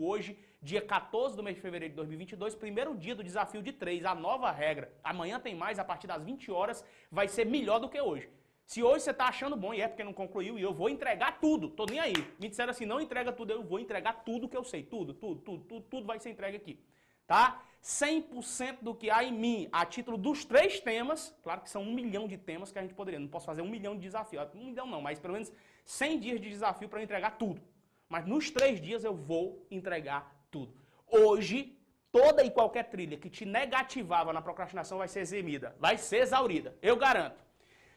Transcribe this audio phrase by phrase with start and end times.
[0.00, 4.04] hoje, dia 14 do mês de fevereiro de 2022, primeiro dia do desafio de três,
[4.04, 4.92] a nova regra.
[5.04, 8.28] Amanhã tem mais, a partir das 20 horas, vai ser melhor do que hoje.
[8.66, 11.38] Se hoje você está achando bom e é porque não concluiu, e eu vou entregar
[11.40, 12.12] tudo, tô nem aí.
[12.40, 15.40] Me disseram assim, não entrega tudo, eu vou entregar tudo que eu sei, tudo, tudo,
[15.40, 16.80] tudo, tudo, tudo vai ser entregue aqui.
[17.24, 17.62] Tá?
[17.80, 21.94] 100% do que há em mim, a título dos três temas, claro que são um
[21.94, 24.64] milhão de temas que a gente poderia, não posso fazer um milhão de desafios, um
[24.64, 25.52] milhão não, mas pelo menos
[25.84, 27.62] 100 dias de desafio para entregar tudo.
[28.08, 30.74] Mas nos três dias eu vou entregar tudo.
[31.06, 31.78] Hoje,
[32.10, 36.76] toda e qualquer trilha que te negativava na procrastinação vai ser eximida, vai ser exaurida,
[36.80, 37.42] eu garanto.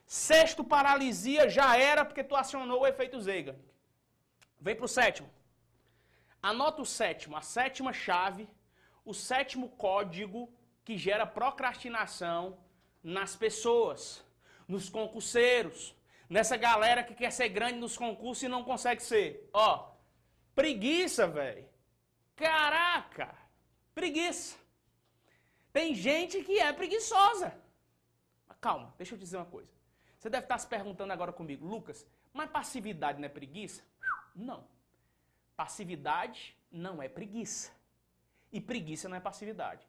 [0.06, 3.58] Sexto, paralisia já era porque tu acionou o efeito Zeiga.
[4.60, 5.30] Vem para o sétimo.
[6.42, 8.50] Anota o sétimo, a sétima chave,
[9.06, 10.52] o sétimo código
[10.84, 12.58] que gera procrastinação
[13.04, 14.26] nas pessoas,
[14.68, 15.96] nos concurseiros,
[16.30, 19.50] nessa galera que quer ser grande nos concursos e não consegue ser.
[19.54, 19.91] Ó,
[20.62, 21.66] preguiça, velho.
[22.36, 23.34] Caraca!
[23.96, 24.56] Preguiça.
[25.74, 27.52] Tem gente que é preguiçosa.
[28.48, 29.72] Mas calma, deixa eu te dizer uma coisa.
[30.20, 33.82] Você deve estar se perguntando agora comigo, Lucas, mas passividade não é preguiça?
[34.36, 34.64] Não.
[35.56, 37.72] Passividade não é preguiça.
[38.52, 39.84] E preguiça não é passividade.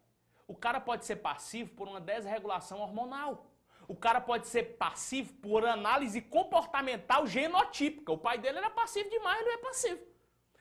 [0.48, 3.46] O cara pode ser passivo por uma desregulação hormonal.
[3.86, 8.10] O cara pode ser passivo por análise comportamental genotípica.
[8.10, 10.11] O pai dele era passivo demais, ele não é passivo.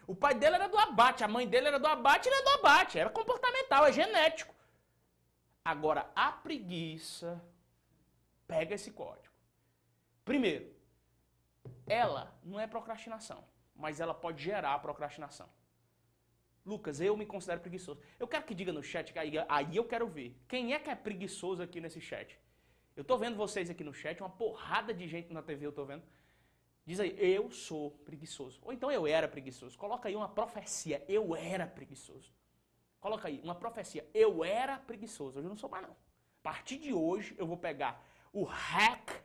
[0.07, 2.49] O pai dele era do abate, a mãe dele era do abate, ele é do
[2.49, 2.99] abate.
[2.99, 4.53] Era comportamental, é genético.
[5.63, 7.41] Agora, a preguiça
[8.47, 9.33] pega esse código.
[10.25, 10.73] Primeiro,
[11.87, 13.43] ela não é procrastinação,
[13.75, 15.49] mas ela pode gerar procrastinação.
[16.65, 18.01] Lucas, eu me considero preguiçoso.
[18.19, 20.35] Eu quero que diga no chat, aí, aí eu quero ver.
[20.47, 22.39] Quem é que é preguiçoso aqui nesse chat?
[22.95, 25.85] Eu tô vendo vocês aqui no chat, uma porrada de gente na TV eu tô
[25.85, 26.03] vendo.
[26.91, 28.59] Diz aí, eu sou preguiçoso.
[28.63, 29.77] Ou então eu era preguiçoso.
[29.77, 32.33] Coloca aí uma profecia, eu era preguiçoso.
[32.99, 35.37] Coloca aí uma profecia, eu era preguiçoso.
[35.37, 35.93] Hoje eu não sou mais não.
[35.93, 38.03] A partir de hoje eu vou pegar
[38.33, 39.23] o hack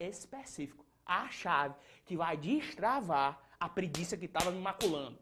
[0.00, 5.20] específico, a chave que vai destravar a preguiça que estava me maculando.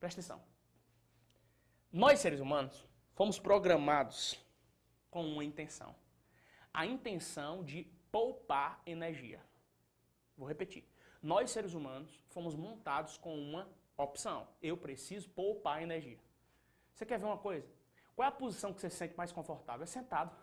[0.00, 0.44] Presta atenção.
[1.92, 2.84] Nós seres humanos
[3.14, 4.36] fomos programados
[5.12, 5.94] com uma intenção.
[6.72, 9.40] A intenção de poupar energia.
[10.36, 10.84] Vou repetir.
[11.22, 14.46] Nós, seres humanos, fomos montados com uma opção.
[14.62, 16.18] Eu preciso poupar energia.
[16.92, 17.66] Você quer ver uma coisa?
[18.14, 19.82] Qual é a posição que você se sente mais confortável?
[19.82, 20.36] É sentado.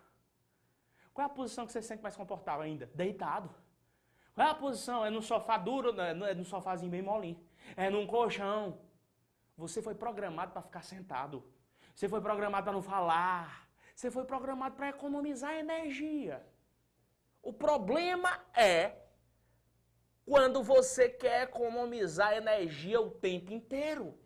[1.13, 2.85] Qual é a posição que você se sente mais confortável ainda?
[2.96, 3.53] Deitado.
[4.34, 5.06] Qual é a posição?
[5.06, 6.12] É no sofá duro, né?
[6.31, 7.40] é no sofazinho bem molinho.
[7.75, 8.80] É num colchão.
[9.57, 11.44] Você foi programado para ficar sentado.
[11.94, 13.69] Você foi programado para não falar.
[13.96, 16.46] Você foi programado para economizar energia.
[17.41, 18.96] O problema é
[20.26, 24.18] quando você quer economizar energia o tempo inteiro.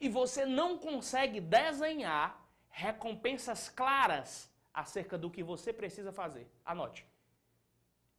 [0.00, 6.50] E você não consegue desenhar recompensas claras acerca do que você precisa fazer.
[6.64, 7.06] Anote.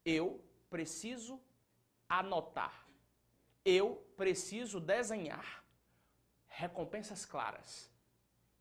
[0.05, 1.41] Eu preciso
[2.07, 2.87] anotar.
[3.65, 5.63] Eu preciso desenhar
[6.47, 7.91] recompensas claras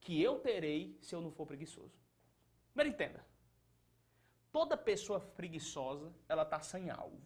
[0.01, 2.01] que eu terei se eu não for preguiçoso.
[2.73, 3.25] Primeiro entenda.
[4.51, 7.21] Toda pessoa preguiçosa, ela está sem alvo.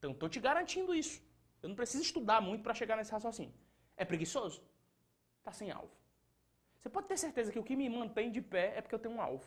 [0.00, 1.22] Então, estou te garantindo isso.
[1.62, 3.54] Eu não preciso estudar muito para chegar nesse raciocínio.
[3.98, 4.62] É preguiçoso?
[5.38, 5.94] Está sem alvo.
[6.80, 9.14] Você pode ter certeza que o que me mantém de pé é porque eu tenho
[9.14, 9.46] um alvo.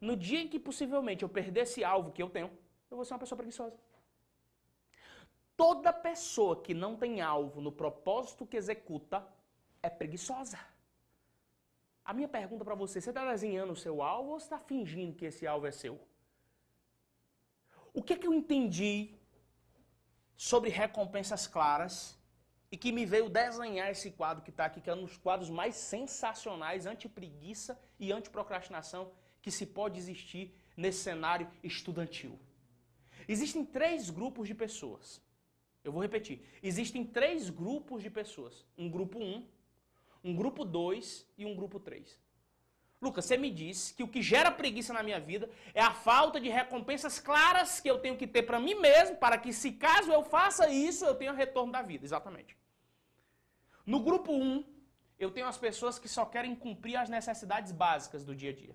[0.00, 2.50] No dia em que possivelmente eu perder esse alvo que eu tenho,
[2.90, 3.78] eu vou ser uma pessoa preguiçosa.
[5.54, 9.26] Toda pessoa que não tem alvo no propósito que executa
[9.82, 10.58] é preguiçosa.
[12.02, 15.26] A minha pergunta para você, você está desenhando o seu alvo ou está fingindo que
[15.26, 16.00] esse alvo é seu?
[17.92, 19.14] O que, é que eu entendi
[20.36, 22.18] sobre recompensas claras
[22.70, 25.48] e que me veio desenhar esse quadro que está aqui, que é um dos quadros
[25.48, 32.38] mais sensacionais anti-preguiça e anti-procrastinação que se pode existir nesse cenário estudantil.
[33.28, 35.22] Existem três grupos de pessoas.
[35.84, 36.42] Eu vou repetir.
[36.62, 38.66] Existem três grupos de pessoas.
[38.76, 39.46] Um grupo 1, um,
[40.24, 42.18] um grupo 2 e um grupo 3.
[43.04, 46.40] Lucas, você me disse que o que gera preguiça na minha vida é a falta
[46.40, 50.10] de recompensas claras que eu tenho que ter para mim mesmo, para que se caso
[50.10, 52.04] eu faça isso, eu tenha retorno da vida.
[52.04, 52.56] Exatamente.
[53.84, 54.64] No grupo 1, um,
[55.18, 58.74] eu tenho as pessoas que só querem cumprir as necessidades básicas do dia a dia.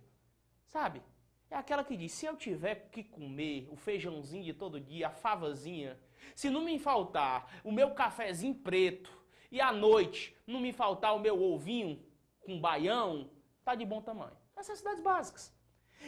[0.68, 1.02] Sabe?
[1.50, 5.12] É aquela que diz: se eu tiver que comer o feijãozinho de todo dia, a
[5.12, 6.00] favazinha,
[6.36, 9.12] se não me faltar o meu cafezinho preto
[9.52, 12.00] e à noite não me faltar o meu ovinho
[12.42, 13.30] com baião,
[13.70, 14.36] está de bom tamanho.
[14.58, 15.54] Necessidades básicas.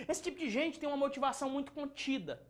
[0.07, 2.41] Esse tipo de gente tem uma motivação muito contida.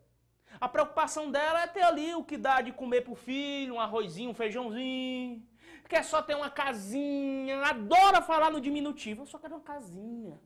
[0.60, 4.30] A preocupação dela é ter ali o que dá de comer pro filho, um arrozinho,
[4.30, 5.46] um feijãozinho.
[5.88, 9.22] quer só ter uma casinha, adora falar no diminutivo.
[9.22, 10.40] Eu só quero uma casinha.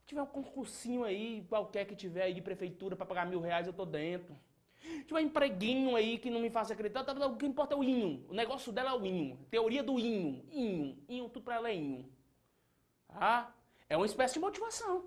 [0.00, 3.66] Se tiver um concursinho aí, qualquer que tiver aí de prefeitura para pagar mil reais,
[3.66, 4.36] eu tô dentro.
[4.80, 7.84] Se tiver um empreguinho aí que não me faça acreditar, o que importa é o
[7.84, 8.26] inho.
[8.28, 9.38] O negócio dela é o inho.
[9.50, 10.44] Teoria do inho.
[10.50, 10.98] Inho.
[11.08, 12.13] Inho, tudo pra ela é inho.
[13.14, 13.52] Ah,
[13.88, 15.04] é uma espécie de motivação.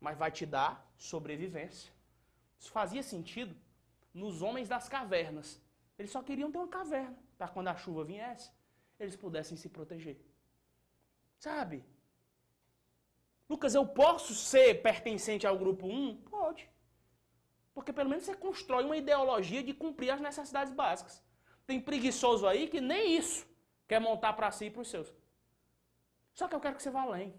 [0.00, 1.92] Mas vai te dar sobrevivência.
[2.58, 3.54] Isso fazia sentido
[4.12, 5.60] nos homens das cavernas.
[5.98, 8.50] Eles só queriam ter uma caverna para quando a chuva viesse,
[9.00, 10.16] eles pudessem se proteger.
[11.38, 11.84] Sabe?
[13.48, 16.22] Lucas, eu posso ser pertencente ao grupo 1?
[16.22, 16.70] Pode.
[17.74, 21.22] Porque pelo menos você constrói uma ideologia de cumprir as necessidades básicas.
[21.66, 23.46] Tem preguiçoso aí que nem isso
[23.88, 25.12] quer montar para si e para os seus.
[26.34, 27.34] Só que eu quero que você vá além.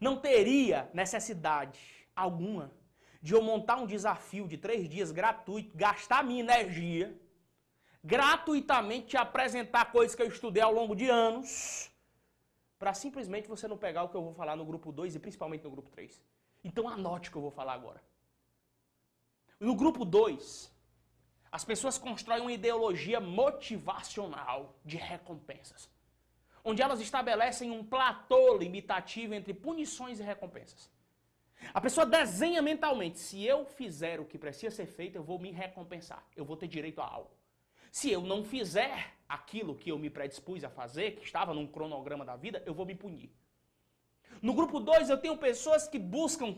[0.00, 1.80] Não teria necessidade
[2.14, 2.72] alguma
[3.20, 7.16] de eu montar um desafio de três dias gratuito, gastar minha energia,
[8.02, 11.90] gratuitamente te apresentar coisas que eu estudei ao longo de anos,
[12.78, 15.62] para simplesmente você não pegar o que eu vou falar no grupo 2 e principalmente
[15.62, 16.20] no grupo 3.
[16.64, 18.02] Então anote o que eu vou falar agora.
[19.60, 20.72] No grupo 2,
[21.52, 25.88] as pessoas constroem uma ideologia motivacional de recompensas,
[26.64, 30.90] onde elas estabelecem um platô limitativo entre punições e recompensas.
[31.72, 35.50] A pessoa desenha mentalmente: se eu fizer o que precisa ser feito, eu vou me
[35.50, 37.30] recompensar, eu vou ter direito a algo.
[37.90, 42.24] Se eu não fizer aquilo que eu me predispus a fazer, que estava num cronograma
[42.24, 43.30] da vida, eu vou me punir.
[44.40, 46.56] No grupo 2, eu tenho pessoas que buscam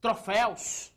[0.00, 0.92] troféus,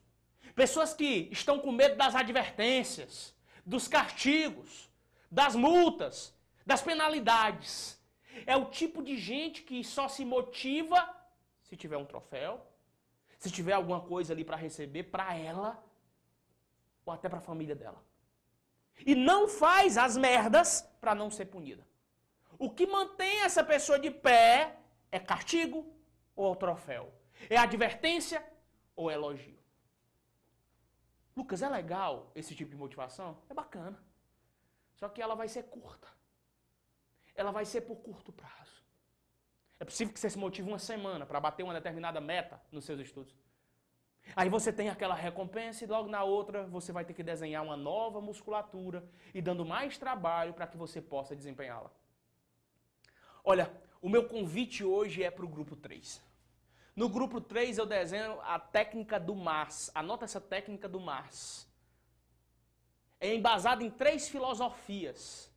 [0.55, 3.35] pessoas que estão com medo das advertências,
[3.65, 4.89] dos castigos,
[5.31, 6.33] das multas,
[6.65, 7.98] das penalidades.
[8.45, 10.97] É o tipo de gente que só se motiva
[11.61, 12.65] se tiver um troféu,
[13.37, 15.83] se tiver alguma coisa ali para receber para ela
[17.05, 18.03] ou até para a família dela.
[19.05, 21.87] E não faz as merdas para não ser punida.
[22.57, 24.77] O que mantém essa pessoa de pé
[25.11, 25.85] é castigo
[26.35, 27.13] ou troféu?
[27.49, 28.45] É advertência
[28.95, 29.57] ou elogio?
[31.35, 33.41] Lucas, é legal esse tipo de motivação?
[33.49, 34.03] É bacana.
[34.95, 36.09] Só que ela vai ser curta.
[37.39, 38.83] Ela vai ser por curto prazo.
[39.79, 42.99] É possível que você se motive uma semana para bater uma determinada meta nos seus
[42.99, 43.33] estudos.
[44.35, 47.77] Aí você tem aquela recompensa e logo na outra você vai ter que desenhar uma
[47.77, 51.89] nova musculatura e dando mais trabalho para que você possa desempenhá-la.
[53.41, 53.71] Olha,
[54.01, 56.21] o meu convite hoje é para o grupo 3.
[56.93, 59.89] No grupo 3 eu desenho a técnica do Mars.
[59.95, 61.65] Anota essa técnica do Mars.
[63.17, 65.48] É embasada em três filosofias.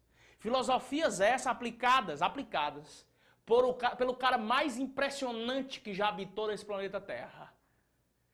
[0.42, 3.06] Filosofias essas aplicadas, aplicadas
[3.46, 7.54] por pelo cara mais impressionante que já habitou nesse planeta Terra.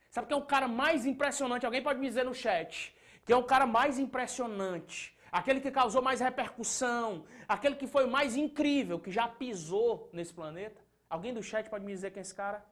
[0.09, 1.67] Sabe quem é o cara mais impressionante?
[1.67, 2.97] Alguém pode me dizer no chat.
[3.27, 5.15] Quem é o cara mais impressionante?
[5.31, 10.81] Aquele que causou mais repercussão, aquele que foi mais incrível, que já pisou nesse planeta.
[11.11, 12.65] Alguém do chat pode me dizer quem é esse cara?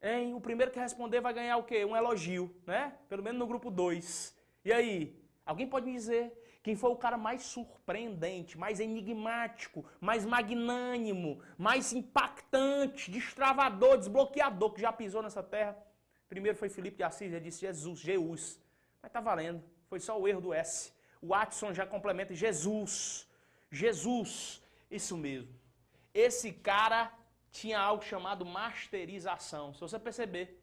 [0.00, 0.34] Hein?
[0.34, 1.84] O primeiro que responder vai ganhar o quê?
[1.84, 2.96] Um elogio, né?
[3.08, 4.36] Pelo menos no grupo 2.
[4.64, 5.25] E aí?
[5.46, 6.32] Alguém pode me dizer?
[6.62, 14.80] Quem foi o cara mais surpreendente, mais enigmático, mais magnânimo, mais impactante, destravador, desbloqueador que
[14.80, 15.78] já pisou nessa terra?
[16.28, 18.60] Primeiro foi Felipe de Assis, ele disse Jesus, Jesus.
[19.00, 20.92] Mas tá valendo, foi só o erro do S.
[21.22, 23.28] O Watson já complementa Jesus.
[23.70, 24.60] Jesus,
[24.90, 25.54] isso mesmo.
[26.12, 27.12] Esse cara
[27.52, 29.72] tinha algo chamado masterização.
[29.72, 30.60] Se você perceber,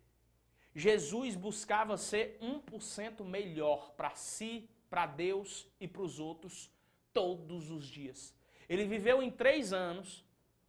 [0.76, 6.72] Jesus buscava ser 1% melhor para si para Deus e para os outros
[7.12, 8.32] todos os dias.
[8.70, 10.24] Ele viveu em três anos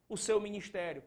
[0.08, 1.04] o seu ministério.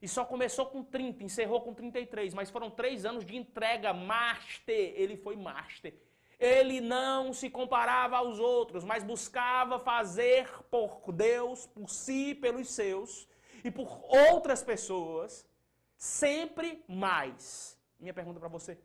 [0.00, 4.94] E só começou com 30, encerrou com 33, mas foram três anos de entrega master.
[4.96, 5.92] Ele foi master.
[6.40, 13.28] Ele não se comparava aos outros, mas buscava fazer por Deus, por si, pelos seus
[13.62, 14.00] e por
[14.32, 15.46] outras pessoas,
[15.98, 17.78] sempre mais.
[18.00, 18.78] Minha pergunta para você: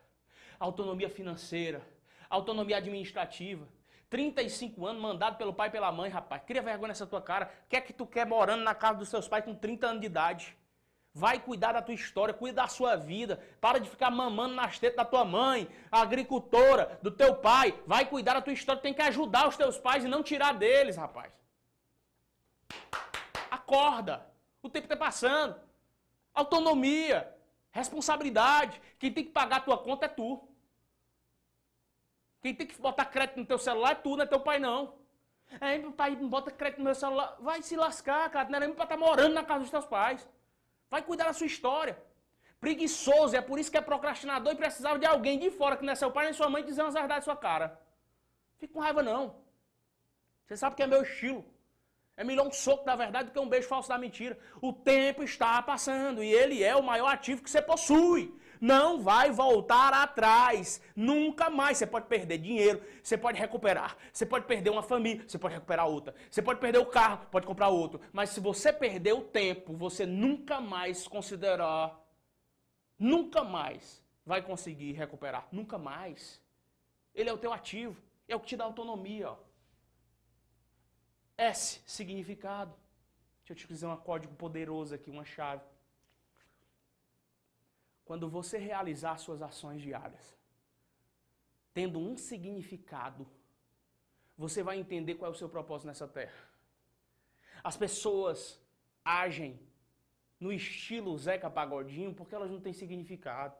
[0.60, 1.80] autonomia financeira,
[2.28, 3.66] autonomia administrativa.
[4.10, 6.42] 35 anos, mandado pelo pai e pela mãe, rapaz.
[6.44, 7.50] Cria vergonha nessa tua cara.
[7.64, 10.00] O que é que tu quer morando na casa dos seus pais com 30 anos
[10.02, 10.54] de idade?
[11.14, 13.42] Vai cuidar da tua história, cuida da sua vida.
[13.58, 17.74] Para de ficar mamando nas tetas da tua mãe, agricultora, do teu pai.
[17.86, 18.82] Vai cuidar da tua história.
[18.82, 21.32] Tem que ajudar os teus pais e não tirar deles, rapaz.
[23.50, 24.26] Acorda.
[24.62, 25.67] O tempo está passando.
[26.38, 27.18] Autonomia.
[27.70, 28.80] Responsabilidade.
[28.98, 30.28] Quem tem que pagar a tua conta é tu.
[32.40, 34.80] Quem tem que botar crédito no teu celular é tu, não é teu pai não.
[35.60, 37.36] É, meu pai bota crédito no meu celular.
[37.40, 38.48] Vai se lascar, cara.
[38.48, 40.28] Não era nem pra estar tá morando na casa dos teus pais.
[40.88, 42.00] Vai cuidar da sua história.
[42.60, 45.92] Preguiçoso, é por isso que é procrastinador e precisava de alguém de fora, que não
[45.92, 47.80] é seu pai nem sua mãe, dizer umas verdades na sua cara.
[48.58, 49.22] Fica com raiva não.
[50.44, 51.44] Você sabe que é meu estilo.
[52.18, 54.36] É melhor um soco da verdade do que um beijo falso da mentira.
[54.60, 58.36] O tempo está passando e ele é o maior ativo que você possui.
[58.60, 60.82] Não vai voltar atrás.
[60.96, 61.78] Nunca mais.
[61.78, 63.96] Você pode perder dinheiro, você pode recuperar.
[64.12, 66.12] Você pode perder uma família, você pode recuperar outra.
[66.28, 68.00] Você pode perder o carro, pode comprar outro.
[68.12, 72.04] Mas se você perder o tempo, você nunca mais considerar,
[72.98, 75.46] nunca mais vai conseguir recuperar.
[75.52, 76.42] Nunca mais.
[77.14, 77.96] Ele é o teu ativo.
[78.26, 79.30] É o que te dá autonomia.
[79.30, 79.47] Ó.
[81.38, 82.74] S, significado.
[83.38, 85.64] Deixa eu te dizer um código poderoso aqui, uma chave.
[88.04, 90.36] Quando você realizar suas ações diárias,
[91.72, 93.26] tendo um significado,
[94.36, 96.48] você vai entender qual é o seu propósito nessa terra.
[97.62, 98.60] As pessoas
[99.04, 99.60] agem
[100.40, 103.56] no estilo Zeca Pagodinho porque elas não têm significado.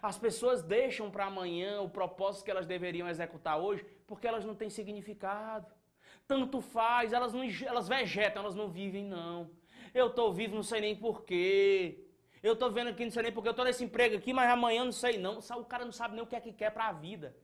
[0.00, 4.54] As pessoas deixam para amanhã o propósito que elas deveriam executar hoje porque elas não
[4.54, 5.72] têm significado.
[6.32, 9.50] Tanto faz, elas, não, elas vegetam, elas não vivem, não.
[9.92, 12.06] Eu estou vivo, não sei nem porquê.
[12.42, 14.82] Eu tô vendo aqui, não sei nem porque eu tô nesse emprego aqui, mas amanhã
[14.82, 15.40] não sei não.
[15.40, 17.36] O cara não sabe nem o que é que quer para a vida.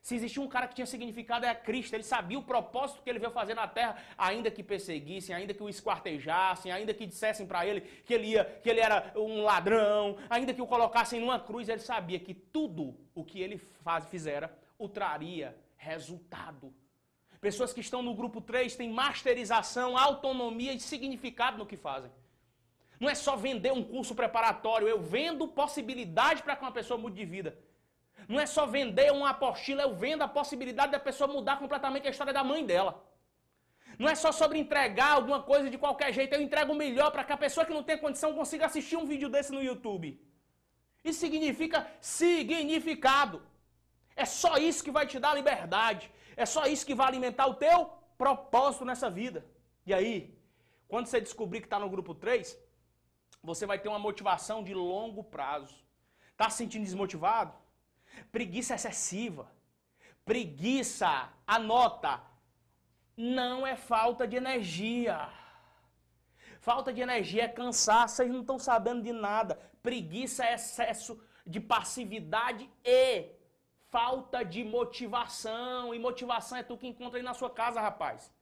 [0.00, 3.18] Se existia um cara que tinha significado é Cristo, ele sabia o propósito que ele
[3.18, 7.66] veio fazer na terra, ainda que perseguissem, ainda que o esquartejassem, ainda que dissessem para
[7.66, 11.68] ele que ele, ia, que ele era um ladrão, ainda que o colocassem numa cruz,
[11.68, 16.72] ele sabia que tudo o que ele faz, fizera o traria resultado.
[17.40, 22.10] Pessoas que estão no grupo 3 têm masterização, autonomia e significado no que fazem.
[23.00, 27.16] Não é só vender um curso preparatório, eu vendo possibilidade para que uma pessoa mude
[27.16, 27.56] de vida.
[28.28, 32.10] Não é só vender uma apostila, eu vendo a possibilidade da pessoa mudar completamente a
[32.10, 32.92] história da mãe dela.
[33.98, 37.24] Não é só sobre entregar alguma coisa de qualquer jeito, eu entrego o melhor para
[37.24, 40.20] que a pessoa que não tem condição consiga assistir um vídeo desse no YouTube.
[41.02, 43.42] Isso significa significado.
[44.14, 46.10] É só isso que vai te dar liberdade.
[46.36, 49.46] É só isso que vai alimentar o teu propósito nessa vida.
[49.86, 50.38] E aí,
[50.88, 52.58] quando você descobrir que está no grupo 3,
[53.42, 55.74] você vai ter uma motivação de longo prazo.
[56.32, 57.54] Está se sentindo desmotivado?
[58.30, 59.50] Preguiça excessiva.
[60.24, 62.20] Preguiça, anota,
[63.16, 65.28] não é falta de energia.
[66.60, 69.58] Falta de energia é cansaço, vocês não estão sabendo de nada.
[69.82, 73.30] Preguiça é excesso de passividade e
[73.90, 75.94] falta de motivação.
[75.94, 78.32] E motivação é tu que encontra aí na sua casa, rapaz.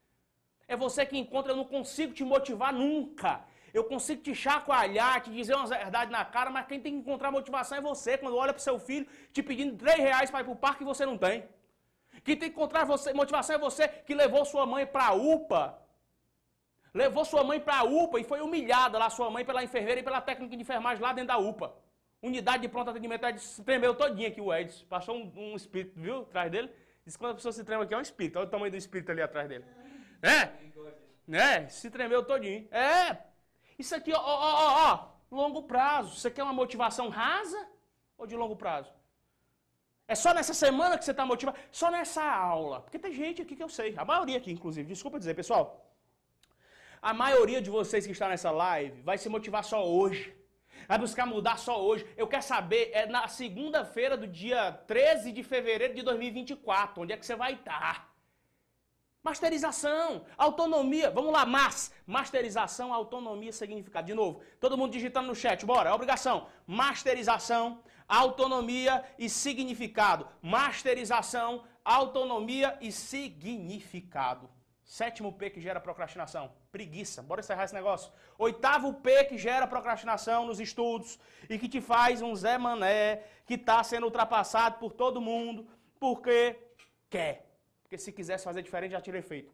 [0.66, 3.44] É você que encontra, eu não consigo te motivar nunca.
[3.72, 7.30] Eu consigo te chacoalhar, te dizer umas verdades na cara, mas quem tem que encontrar
[7.30, 8.16] motivação é você.
[8.18, 10.86] Quando olha para seu filho te pedindo 3 reais para ir para o parque e
[10.86, 11.48] você não tem.
[12.24, 15.78] Quem tem que encontrar você, motivação é você que levou sua mãe para a UPA.
[16.92, 20.02] Levou sua mãe para a UPA e foi humilhada lá, sua mãe, pela enfermeira e
[20.02, 21.74] pela técnica de enfermagem lá dentro da UPA.
[22.20, 24.84] Unidade de pronto atendimento, ela se tremeu todinho aqui o Edson.
[24.86, 26.70] Passou um, um espírito, viu, atrás dele.
[27.04, 28.38] Diz que quando a pessoa se trema aqui é um espírito.
[28.38, 29.64] Olha o tamanho do espírito ali atrás dele.
[30.20, 30.50] É?
[31.32, 32.66] É, se tremeu todinho.
[32.72, 33.18] É,
[33.78, 36.16] isso aqui, ó, ó, ó, ó, longo prazo.
[36.16, 37.68] Você quer uma motivação rasa
[38.16, 38.92] ou de longo prazo?
[40.08, 41.58] É só nessa semana que você está motivado?
[41.70, 42.80] Só nessa aula.
[42.80, 43.94] Porque tem gente aqui que eu sei.
[43.96, 44.88] A maioria aqui, inclusive.
[44.88, 45.94] Desculpa dizer, pessoal.
[47.00, 50.34] A maioria de vocês que está nessa live vai se motivar só hoje.
[50.88, 52.06] Vai buscar mudar só hoje.
[52.16, 57.02] Eu quero saber, é na segunda-feira do dia 13 de fevereiro de 2024.
[57.02, 58.08] Onde é que você vai estar?
[59.22, 64.06] Masterização, autonomia, vamos lá, mas, masterização, autonomia, significado.
[64.06, 66.48] De novo, todo mundo digitando no chat, bora, é obrigação.
[66.66, 70.26] Masterização, autonomia e significado.
[70.40, 74.48] Masterização, autonomia e significado.
[74.82, 77.22] Sétimo P que gera procrastinação, preguiça.
[77.22, 78.12] Bora encerrar esse negócio.
[78.36, 83.54] Oitavo P que gera procrastinação nos estudos e que te faz um Zé Mané que
[83.54, 85.66] está sendo ultrapassado por todo mundo
[85.98, 86.58] porque
[87.08, 87.46] quer.
[87.82, 89.52] Porque se quisesse fazer diferente, já teria feito.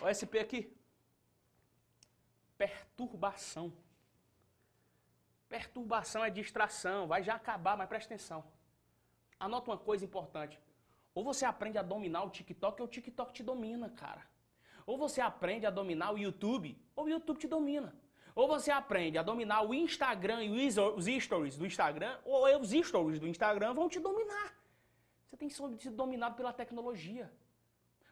[0.00, 0.74] O SP aqui.
[2.56, 3.72] Perturbação.
[5.48, 8.42] Perturbação é distração, vai já acabar, mas presta atenção.
[9.38, 10.58] Anota uma coisa importante.
[11.14, 14.26] Ou você aprende a dominar o TikTok, ou o TikTok te domina, cara.
[14.86, 17.94] Ou você aprende a dominar o YouTube, ou o YouTube te domina.
[18.34, 23.20] Ou você aprende a dominar o Instagram e os stories do Instagram, ou os stories
[23.20, 24.54] do Instagram vão te dominar.
[25.30, 27.32] Você tem sido dominado pela tecnologia.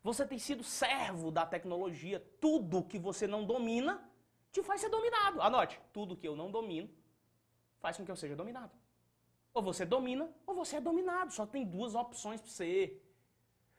[0.02, 2.24] Você tem sido servo da tecnologia.
[2.40, 4.02] Tudo que você não domina
[4.50, 5.40] te faz ser dominado.
[5.40, 6.90] Anote, tudo que eu não domino
[7.78, 8.72] faz com que eu seja dominado.
[9.54, 11.32] Ou você domina, ou você é dominado.
[11.32, 13.00] Só tem duas opções para você.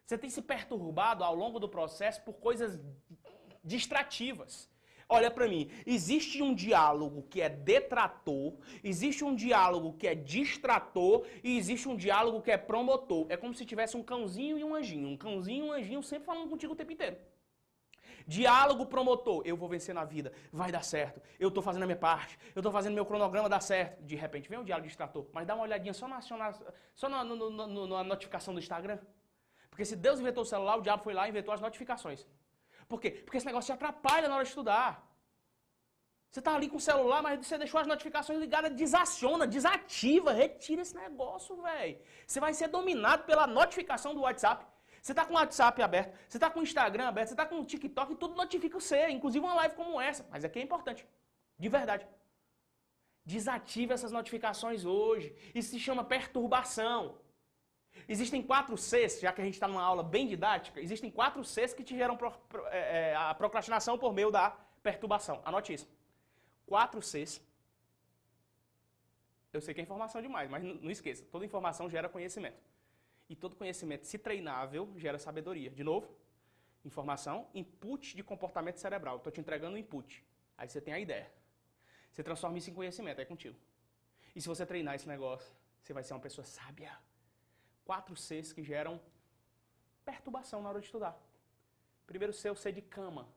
[0.05, 2.79] Você tem se perturbado ao longo do processo por coisas
[3.63, 4.69] distrativas.
[5.07, 11.25] Olha para mim, existe um diálogo que é detrator, existe um diálogo que é distrator
[11.43, 13.27] e existe um diálogo que é promotor.
[13.29, 15.07] É como se tivesse um cãozinho e um anjinho.
[15.07, 17.17] Um cãozinho e um anjinho sempre falando contigo o tempo inteiro.
[18.25, 21.97] Diálogo promotor, eu vou vencer na vida, vai dar certo, eu estou fazendo a minha
[21.97, 24.01] parte, eu estou fazendo meu cronograma dar certo.
[24.01, 27.35] De repente vem um diálogo distrator, mas dá uma olhadinha só na, só na, no,
[27.35, 28.97] no, no, na notificação do Instagram.
[29.73, 32.19] Porque se Deus inventou o celular, o diabo foi lá e inventou as notificações.
[32.87, 33.09] Por quê?
[33.09, 34.89] Porque esse negócio te atrapalha na hora de estudar.
[36.29, 40.83] Você está ali com o celular, mas você deixou as notificações ligadas, desaciona, desativa, retira
[40.83, 41.97] esse negócio, velho.
[42.27, 44.63] Você vai ser dominado pela notificação do WhatsApp.
[45.01, 47.59] Você está com o WhatsApp aberto, você está com o Instagram aberto, você está com
[47.59, 50.23] o TikTok e tudo notifica você, inclusive uma live como essa.
[50.29, 51.07] Mas aqui é importante,
[51.57, 52.07] de verdade.
[53.25, 55.35] Desative essas notificações hoje.
[55.55, 57.17] Isso se chama perturbação.
[58.07, 61.73] Existem quatro Cs, já que a gente está numa aula bem didática, existem quatro Cs
[61.73, 64.51] que te geram pro, pro, é, é, a procrastinação por meio da
[64.81, 65.41] perturbação.
[65.45, 65.89] Anote isso.
[66.65, 67.41] Quatro Cs.
[69.51, 71.23] Eu sei que é informação demais, mas não, não esqueça.
[71.31, 72.57] Toda informação gera conhecimento.
[73.29, 75.69] E todo conhecimento, se treinável, gera sabedoria.
[75.69, 76.09] De novo,
[76.83, 79.17] informação, input de comportamento cerebral.
[79.17, 80.23] Estou te entregando um input.
[80.57, 81.31] Aí você tem a ideia.
[82.11, 83.57] Você transforma isso em conhecimento, é contigo.
[84.35, 86.91] E se você treinar esse negócio, você vai ser uma pessoa sábia
[87.85, 88.99] quatro Cs que geram
[90.05, 91.17] perturbação na hora de estudar.
[92.05, 93.27] Primeiro C é o C de cama.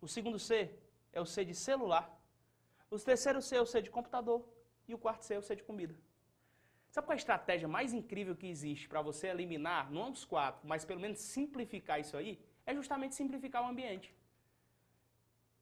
[0.00, 0.76] O segundo C
[1.12, 2.06] é o C de celular.
[2.90, 4.44] O terceiro C é o C de computador.
[4.88, 5.94] E o quarto C é o C de comida.
[6.90, 10.66] Sabe qual é a estratégia mais incrível que existe para você eliminar, não os quatro,
[10.66, 12.40] mas pelo menos simplificar isso aí?
[12.64, 14.14] É justamente simplificar o ambiente.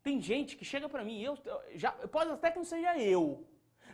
[0.02, 1.36] Tem gente que chega para mim, eu,
[1.74, 3.44] já, pode até que não seja eu,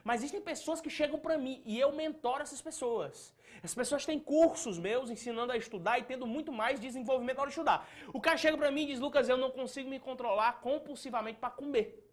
[0.04, 3.34] mas existem pessoas que chegam para mim e eu mentoro essas pessoas.
[3.62, 7.50] As pessoas têm cursos meus ensinando a estudar e tendo muito mais desenvolvimento na hora
[7.50, 7.88] de estudar.
[8.12, 11.50] O cara chega para mim e diz, Lucas, eu não consigo me controlar compulsivamente para
[11.50, 12.06] comer.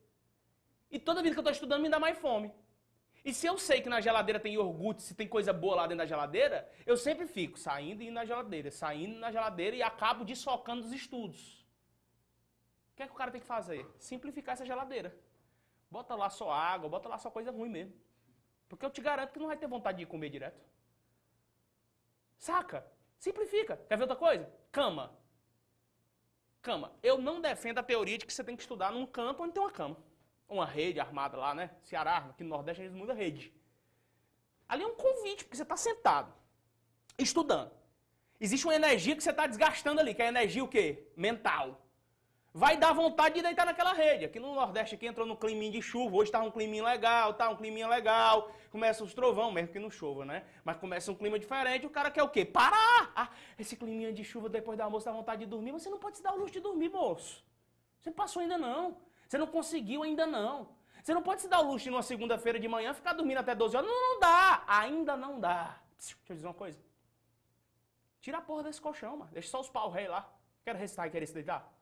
[0.92, 2.52] E toda vida que eu estou estudando me dá mais fome.
[3.24, 5.98] E se eu sei que na geladeira tem iogurte, se tem coisa boa lá dentro
[5.98, 10.24] da geladeira, eu sempre fico saindo e indo na geladeira, saindo na geladeira e acabo
[10.24, 11.66] desfocando os estudos.
[12.94, 13.86] O que é que o cara tem que fazer?
[14.00, 15.14] Simplificar essa geladeira.
[15.90, 17.94] Bota lá só água, bota lá só coisa ruim mesmo.
[18.68, 20.62] Porque eu te garanto que não vai ter vontade de comer direto.
[22.38, 22.86] Saca?
[23.18, 23.78] Simplifica.
[23.88, 24.52] Quer ver outra coisa?
[24.72, 25.18] Cama.
[26.62, 26.92] Cama.
[27.02, 29.64] Eu não defendo a teoria de que você tem que estudar num canto onde tem
[29.64, 29.98] uma cama.
[30.50, 31.72] Uma rede armada lá, né?
[31.84, 33.54] Ceará, aqui no Nordeste a gente muda rede.
[34.68, 36.34] Ali é um convite, porque você está sentado,
[37.18, 37.72] estudando.
[38.40, 41.10] Existe uma energia que você está desgastando ali, que é a energia o quê?
[41.16, 41.87] Mental
[42.58, 44.26] vai dar vontade de deitar naquela rede.
[44.26, 47.48] Aqui no Nordeste aqui entrou no climinho de chuva, hoje tá um climinho legal, tá
[47.50, 50.44] um climinho legal, começa os trovão, mesmo que não chova, né?
[50.66, 52.44] Mas começa um clima diferente, o cara quer o quê?
[52.44, 53.12] Parar!
[53.16, 56.18] Ah, esse climinho de chuva depois da almoço dá vontade de dormir, você não pode
[56.18, 57.46] se dar o luxo de dormir, moço.
[58.00, 58.98] Você passou ainda não.
[59.28, 60.70] Você não conseguiu ainda não.
[61.04, 63.54] Você não pode se dar o luxo de numa segunda-feira de manhã ficar dormindo até
[63.54, 63.88] 12 horas.
[63.88, 64.64] Não, não dá.
[64.66, 65.80] Ainda não dá.
[65.96, 66.80] Deixa eu dizer uma coisa.
[68.20, 69.32] Tira a porra desse colchão, mano.
[69.32, 70.28] Deixa só os pau rei lá.
[70.64, 71.77] Quero recitar e querer se deitar.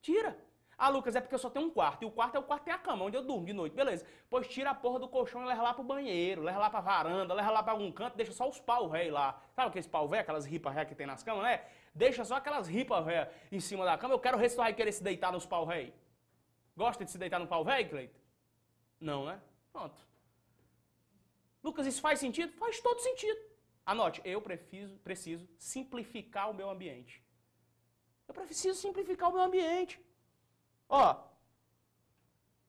[0.00, 0.36] Tira.
[0.76, 2.02] Ah, Lucas, é porque eu só tenho um quarto.
[2.02, 3.76] E o quarto é o quarto tem a cama, onde eu durmo de noite.
[3.76, 4.06] Beleza.
[4.30, 7.34] Pois tira a porra do colchão e leva lá pro banheiro, leva lá pra varanda,
[7.34, 9.42] leva lá pra algum canto, deixa só os pau rei lá.
[9.52, 11.62] Sabe aqueles pau velho, aquelas ripas ré que tem nas camas, né?
[11.94, 14.14] Deixa só aquelas ripas ré em cima da cama.
[14.14, 15.92] Eu quero tu vai querer se deitar nos pau rei.
[16.74, 18.18] Gosta de se deitar no pau rei, Cleito?
[18.98, 19.38] Não, né?
[19.70, 20.00] Pronto.
[21.62, 22.52] Lucas, isso faz sentido?
[22.54, 23.38] Faz todo sentido.
[23.84, 27.22] Anote, eu preciso, preciso simplificar o meu ambiente.
[28.30, 30.00] Eu preciso simplificar o meu ambiente.
[30.88, 31.16] Ó,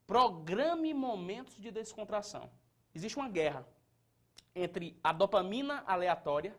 [0.08, 2.50] programe momentos de descontração.
[2.96, 3.64] Existe uma guerra
[4.56, 6.58] entre a dopamina aleatória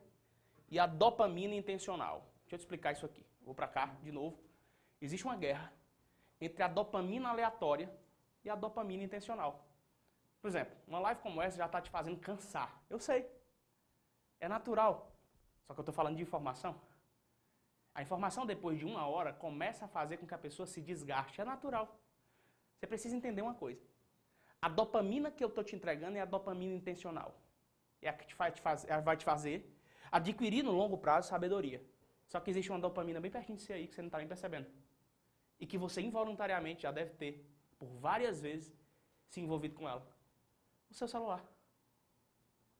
[0.69, 2.25] e a dopamina intencional.
[2.43, 3.25] Deixa eu te explicar isso aqui.
[3.41, 4.39] Vou para cá de novo.
[5.01, 5.73] Existe uma guerra
[6.39, 7.93] entre a dopamina aleatória
[8.41, 9.67] e a dopamina intencional.
[10.41, 12.81] Por exemplo, uma live como essa já está te fazendo cansar.
[12.89, 13.29] Eu sei.
[14.39, 15.11] É natural.
[15.67, 16.79] Só que eu estou falando de informação.
[17.95, 21.39] A informação, depois de uma hora, começa a fazer com que a pessoa se desgaste.
[21.39, 21.99] É natural.
[22.75, 23.81] Você precisa entender uma coisa.
[24.61, 27.35] A dopamina que eu estou te entregando é a dopamina intencional.
[28.01, 29.69] É a que te vai, te fazer, vai te fazer
[30.13, 31.83] adquirir no longo prazo sabedoria.
[32.27, 34.27] Só que existe uma dopamina bem pertinho de você aí que você não está nem
[34.27, 34.67] percebendo.
[35.59, 37.45] E que você involuntariamente já deve ter,
[37.79, 38.71] por várias vezes,
[39.27, 40.05] se envolvido com ela.
[40.89, 41.43] O seu celular.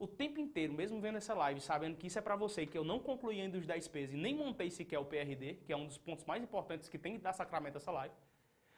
[0.04, 2.84] O tempo inteiro, mesmo vendo essa live, sabendo que isso é para você, que eu
[2.84, 5.86] não concluí ainda os 10 P's e nem montei sequer o PRD, que é um
[5.86, 8.13] dos pontos mais importantes que tem que dar sacramento essa live,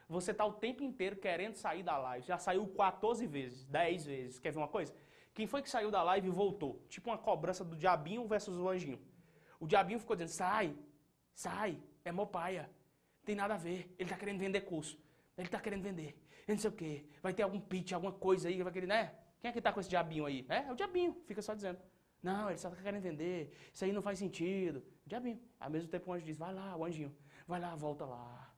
[0.08, 2.24] você está o tempo inteiro querendo sair da live.
[2.24, 4.38] Já saiu 14 vezes, 10 vezes.
[4.38, 4.94] Quer ver uma coisa?
[5.34, 6.80] Quem foi que saiu da live e voltou?
[6.88, 9.00] Tipo uma cobrança do diabinho versus o anjinho.
[9.58, 10.76] O diabinho ficou dizendo, sai,
[11.34, 12.70] sai, é meu paia.
[13.24, 13.92] Tem nada a ver.
[13.98, 14.96] Ele está querendo vender curso.
[15.36, 16.16] Ele está querendo vender.
[16.46, 17.04] Eu não sei o quê.
[17.20, 19.12] Vai ter algum pitch, alguma coisa aí que vai querer, né?
[19.40, 20.46] Quem é que está com esse diabinho aí?
[20.48, 21.14] É, é o diabinho.
[21.26, 21.78] Fica só dizendo.
[22.22, 23.56] Não, ele só está querendo vender.
[23.72, 24.82] Isso aí não faz sentido.
[25.06, 25.40] Diabinho.
[25.60, 27.14] Ao mesmo tempo o anjo diz, vai lá, o anjinho.
[27.46, 28.52] Vai lá, volta lá.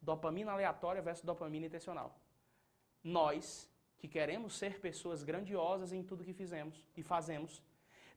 [0.00, 2.20] Dopamina aleatória versus dopamina intencional.
[3.04, 7.62] Nós, que queremos ser pessoas grandiosas em tudo que fizemos e fazemos,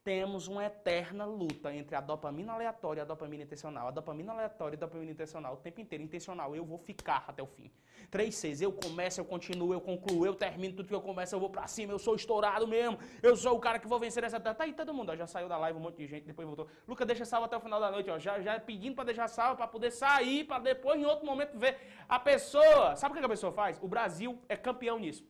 [0.05, 3.87] temos uma eterna luta entre a dopamina aleatória e a dopamina intencional.
[3.87, 6.03] A dopamina aleatória e a dopamina intencional o tempo inteiro.
[6.03, 7.71] Intencional, eu vou ficar até o fim.
[8.11, 11.39] 3 6 eu começo, eu continuo, eu concluo, eu termino tudo que eu começo, eu
[11.39, 14.39] vou pra cima, eu sou estourado mesmo, eu sou o cara que vou vencer essa...
[14.39, 16.67] Tá aí todo mundo, ó, já saiu da live um monte de gente, depois voltou.
[16.87, 19.57] Lucas, deixa salvo até o final da noite, ó, já, já pedindo pra deixar salvo,
[19.57, 22.95] pra poder sair, pra depois em outro momento ver a pessoa.
[22.95, 23.79] Sabe o que a pessoa faz?
[23.81, 25.25] O Brasil é campeão nisso.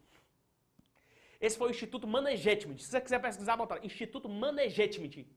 [1.46, 2.80] Esse foi o Instituto Management.
[2.80, 5.28] Se você quiser pesquisar, bota Instituto Management.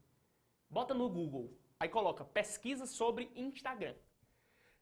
[0.71, 1.47] Bota no Google.
[1.79, 3.95] Aí coloca pesquisa sobre Instagram.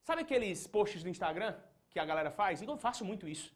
[0.05, 1.53] Sabe aqueles posts do Instagram
[1.91, 2.63] que a galera faz?
[2.63, 3.53] Eu faço muito isso.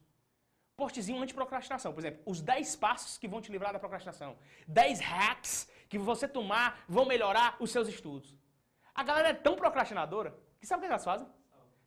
[0.76, 1.92] Postzinho anti-procrastinação.
[1.92, 4.36] Por exemplo, os 10 passos que vão te livrar da procrastinação.
[4.66, 8.36] 10 hacks que você tomar vão melhorar os seus estudos.
[8.92, 11.28] A galera é tão procrastinadora que sabe o que elas fazem?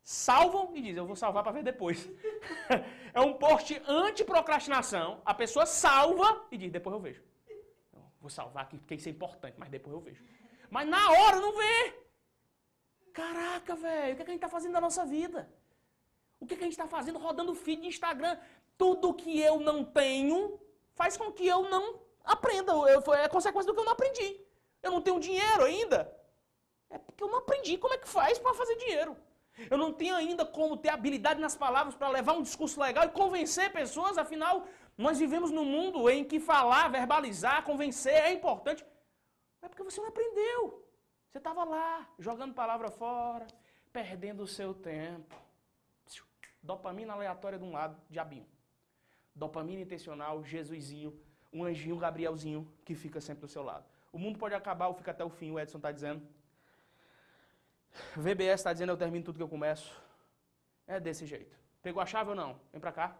[0.03, 2.09] Salvam e dizem, eu vou salvar para ver depois.
[3.13, 5.21] é um post anti-procrastinação.
[5.25, 7.23] A pessoa salva e diz, depois eu vejo.
[8.19, 10.23] vou salvar aqui porque isso é importante, mas depois eu vejo.
[10.69, 12.03] Mas na hora não vê.
[13.13, 15.49] Caraca, velho, o que, é que a gente está fazendo da nossa vida?
[16.39, 18.37] O que, é que a gente está fazendo rodando feed de Instagram?
[18.77, 20.59] Tudo que eu não tenho
[20.93, 22.73] faz com que eu não aprenda.
[22.73, 24.41] Eu, é consequência do que eu não aprendi.
[24.81, 26.13] Eu não tenho dinheiro ainda.
[26.89, 29.15] É porque eu não aprendi como é que faz para fazer dinheiro.
[29.69, 33.09] Eu não tenho ainda como ter habilidade nas palavras para levar um discurso legal e
[33.09, 34.65] convencer pessoas, afinal,
[34.97, 38.83] nós vivemos num mundo em que falar, verbalizar, convencer é importante.
[39.61, 40.83] É porque você não aprendeu.
[41.29, 43.47] Você estava lá, jogando palavra fora,
[43.91, 45.35] perdendo o seu tempo.
[46.61, 48.47] Dopamina aleatória de um lado, diabinho.
[49.35, 51.17] Dopamina intencional, Jesusinho,
[51.51, 53.85] um anjinho, Gabrielzinho, que fica sempre do seu lado.
[54.11, 56.21] O mundo pode acabar ou fica até o fim, o Edson está dizendo.
[58.15, 59.91] VBS está dizendo eu termino tudo que eu começo.
[60.88, 61.58] É desse jeito.
[61.82, 62.60] Pegou a chave ou não?
[62.71, 63.15] Vem para cá.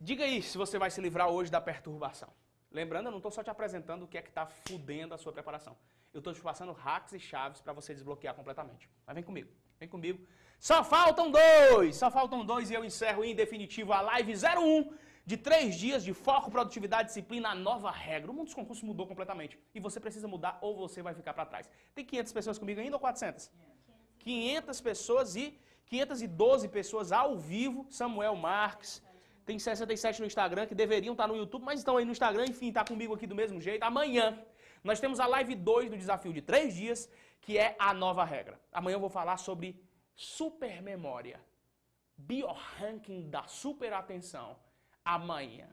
[0.00, 2.28] Diga aí se você vai se livrar hoje da perturbação.
[2.70, 5.32] Lembrando, eu não estou só te apresentando o que é que está fudendo a sua
[5.32, 5.76] preparação.
[6.12, 8.88] Eu estou te passando hacks e chaves para você desbloquear completamente.
[9.06, 10.26] Mas vem comigo, vem comigo.
[10.58, 11.96] Só faltam dois!
[11.96, 14.92] Só faltam dois e eu encerro em definitivo a live 01
[15.26, 18.30] de três dias de foco, produtividade, disciplina, a nova regra.
[18.30, 19.58] O mundo dos concursos mudou completamente.
[19.74, 21.68] E você precisa mudar ou você vai ficar para trás.
[21.94, 23.50] Tem 500 pessoas comigo ainda ou 400?
[24.18, 27.86] 500 pessoas e 512 pessoas ao vivo.
[27.90, 29.02] Samuel Marques.
[29.46, 32.46] Tem 67 no Instagram que deveriam estar no YouTube, mas estão aí no Instagram.
[32.46, 33.82] Enfim, está comigo aqui do mesmo jeito.
[33.82, 34.38] Amanhã
[34.82, 37.08] nós temos a live 2 do desafio de três dias,
[37.40, 38.60] que é a nova regra.
[38.72, 39.82] Amanhã eu vou falar sobre
[40.14, 41.40] supermemória.
[42.16, 44.56] Bioranking da superatenção
[45.04, 45.68] amanhã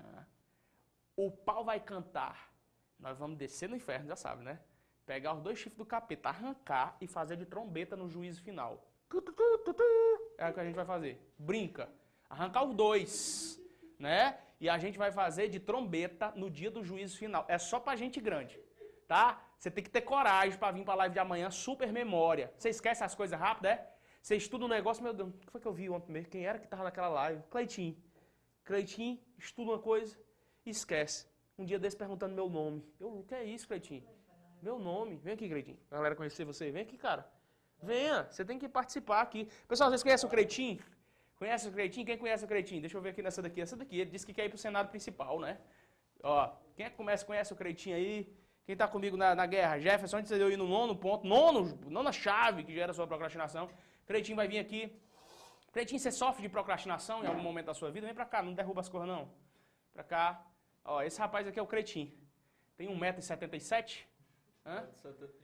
[1.16, 2.52] o pau vai cantar.
[3.00, 4.60] Nós vamos descer no inferno, já sabe, né?
[5.06, 8.88] Pegar os dois chifres do capeta, arrancar e fazer de trombeta no juízo final.
[10.38, 11.20] É o que a gente vai fazer.
[11.38, 11.90] Brinca.
[12.30, 13.62] Arrancar os dois,
[14.00, 14.40] né?
[14.60, 17.46] E a gente vai fazer de trombeta no dia do juízo final.
[17.48, 18.60] É só pra gente grande,
[19.08, 19.44] tá?
[19.58, 22.54] Você tem que ter coragem para vir pra live de amanhã, super memória.
[22.58, 23.88] Você esquece as coisas rápido, é?
[24.22, 26.30] Você estuda um negócio, meu Deus, o que foi que eu vi ontem mesmo?
[26.30, 27.44] Quem era que tava naquela live?
[27.50, 27.98] Cleitinho.
[28.64, 30.18] Cleitinho estuda uma coisa
[30.66, 31.28] e esquece.
[31.58, 32.84] um dia desse perguntando meu nome.
[33.00, 34.04] Eu, o que é isso, Cleitinho?
[34.62, 35.18] Meu nome.
[35.18, 35.80] Vem aqui, Cleitinho.
[35.90, 36.72] A galera conhecer você.
[36.72, 37.30] Vem aqui, cara.
[37.82, 39.48] Venha, você tem que participar aqui.
[39.68, 40.80] Pessoal, vocês conhecem o Creitinho?
[41.36, 42.06] Conhece o Creitinho?
[42.06, 42.82] Quem conhece o Creitinho?
[42.82, 43.60] Deixa eu ver aqui nessa daqui.
[43.62, 45.58] Essa daqui, ele disse que quer ir pro Senado principal, né?
[46.22, 48.32] Ó, quem é que começa, conhece o Creitinho aí?
[48.66, 49.80] Quem tá comigo na, na guerra?
[49.80, 53.08] Jefferson, antes de eu ir no nono ponto, nono, nona chave que gera a sua
[53.08, 53.68] procrastinação.
[54.06, 54.96] Creitinho vai vir aqui.
[55.72, 58.06] Creitinho, você sofre de procrastinação em algum momento da sua vida?
[58.06, 59.32] Vem pra cá, não derruba as coisas não.
[59.94, 60.46] Pra cá.
[60.84, 62.12] Ó, esse rapaz aqui é o Creitinho.
[62.76, 64.06] Tem 1,77m.
[64.66, 64.90] Hã?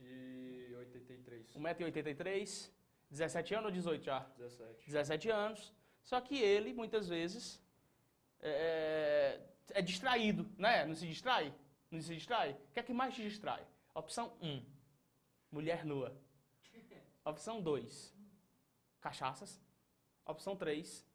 [0.02, 1.56] E 83.
[1.56, 2.72] 1,83m.
[3.10, 4.20] 17 anos ou 18 já?
[4.38, 4.86] 17.
[4.86, 5.74] 17 anos.
[6.04, 7.62] Só que ele, muitas vezes,
[8.42, 10.86] é, é distraído, né?
[10.86, 11.54] Não se distrai?
[11.90, 12.52] Não se distrai?
[12.52, 13.66] O que é que mais te distrai?
[13.94, 14.63] Opção 1,
[15.52, 16.16] mulher nua.
[17.24, 18.13] Opção 2,
[19.00, 19.62] cachaças.
[20.28, 21.06] Opção 3,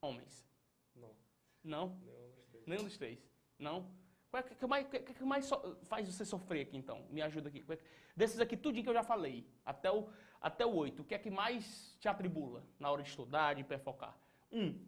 [0.00, 0.48] homens.
[0.94, 1.14] Não.
[1.62, 1.88] Não?
[2.00, 2.66] Nenhum dos três.
[2.66, 3.30] Nenhum dos três.
[3.58, 4.00] Não?
[4.32, 7.04] O que, que mais, que, que mais so- faz você sofrer aqui, então?
[7.10, 7.64] Me ajuda aqui.
[7.68, 7.78] É
[8.16, 10.08] Desses aqui, tudinho que eu já falei, até o,
[10.40, 13.62] até o 8, o que é que mais te atribula na hora de estudar, de
[13.62, 14.16] hiperfocar?
[14.52, 14.86] Um,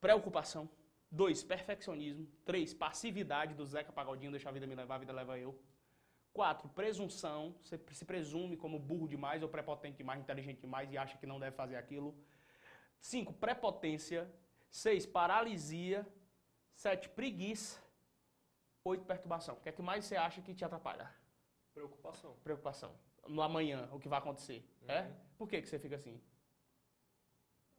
[0.00, 0.68] preocupação.
[1.10, 2.26] Dois, perfeccionismo.
[2.44, 5.58] Três, passividade do Zeca Pagodinho, deixa a vida me levar, a vida leva eu.
[6.32, 7.54] Quatro, presunção.
[7.62, 11.40] Você se presume como burro demais, ou prepotente demais, inteligente demais e acha que não
[11.40, 12.14] deve fazer aquilo.
[13.00, 14.30] Cinco, prepotência.
[14.70, 16.06] Seis, paralisia.
[16.74, 17.80] Sete, preguiça.
[18.84, 19.56] Oito, perturbação.
[19.56, 21.12] O que é que mais você acha que te atrapalha?
[21.74, 22.36] Preocupação.
[22.42, 22.92] Preocupação.
[23.26, 24.64] No amanhã, o que vai acontecer.
[24.86, 25.02] É?
[25.02, 25.14] Uhum.
[25.36, 26.20] Por que, que você fica assim?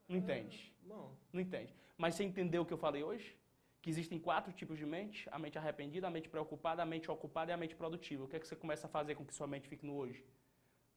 [0.08, 0.74] Não entende.
[0.84, 1.16] Não.
[1.32, 1.76] Não entende.
[1.98, 3.38] Mas você entendeu o que eu falei hoje?
[3.82, 7.52] Que existem quatro tipos de mente: a mente arrependida, a mente preocupada, a mente ocupada
[7.52, 8.24] e a mente produtiva.
[8.24, 10.24] O que é que você começa a fazer com que sua mente fique no hoje?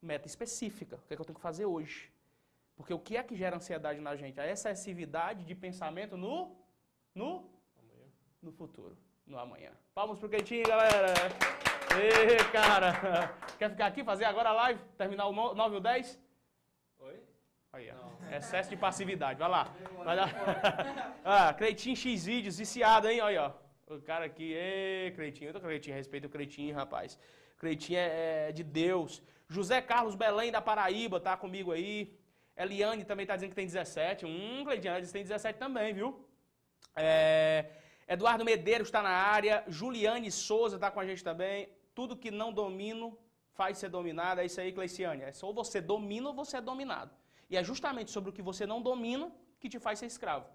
[0.01, 0.97] Meta específica.
[0.97, 2.11] O que é que eu tenho que fazer hoje?
[2.77, 4.41] Porque o que é que gera ansiedade na gente?
[4.41, 6.57] A excessividade de pensamento no,
[7.15, 8.07] no, Amanhã.
[8.43, 9.73] no futuro, no amanhã.
[9.95, 11.13] Palmas pro Quentinho, galera!
[12.01, 12.93] Ê, cara!
[13.59, 14.81] Quer ficar aqui, fazer agora a live?
[14.97, 16.19] Terminar o 9 ou 10?
[17.01, 17.21] Oi?
[17.73, 18.37] Aí, ó.
[18.37, 19.39] Excesso de passividade.
[19.39, 19.65] Vai lá.
[20.05, 20.29] Vai lá.
[21.25, 23.21] ah, Cleitinho X vídeos, viciado, hein?
[23.21, 23.55] Olha,
[23.89, 23.95] ó.
[23.95, 25.51] O cara aqui, ê, Cleitinho.
[25.51, 27.19] Eu tô com Cleitinho, respeito o Cleitinho, rapaz.
[27.59, 29.23] Cleitinho é, é de Deus.
[29.49, 32.19] José Carlos Belém da Paraíba tá comigo aí.
[32.57, 34.27] Eliane também tá dizendo que tem 17.
[34.27, 36.27] Hum, Cleitinho, ela disse que tem 17 também, viu?
[36.95, 37.71] É,
[38.07, 39.65] Eduardo Medeiros está na área.
[39.69, 41.69] Juliane Souza tá com a gente também.
[41.95, 43.19] Tudo que não domino
[43.55, 44.41] faz ser dominado.
[44.41, 45.23] É isso aí, Cleiciane.
[45.23, 47.11] É só você domina ou você é dominado.
[47.49, 50.47] E é justamente sobre o que você não domina que te faz ser escravo.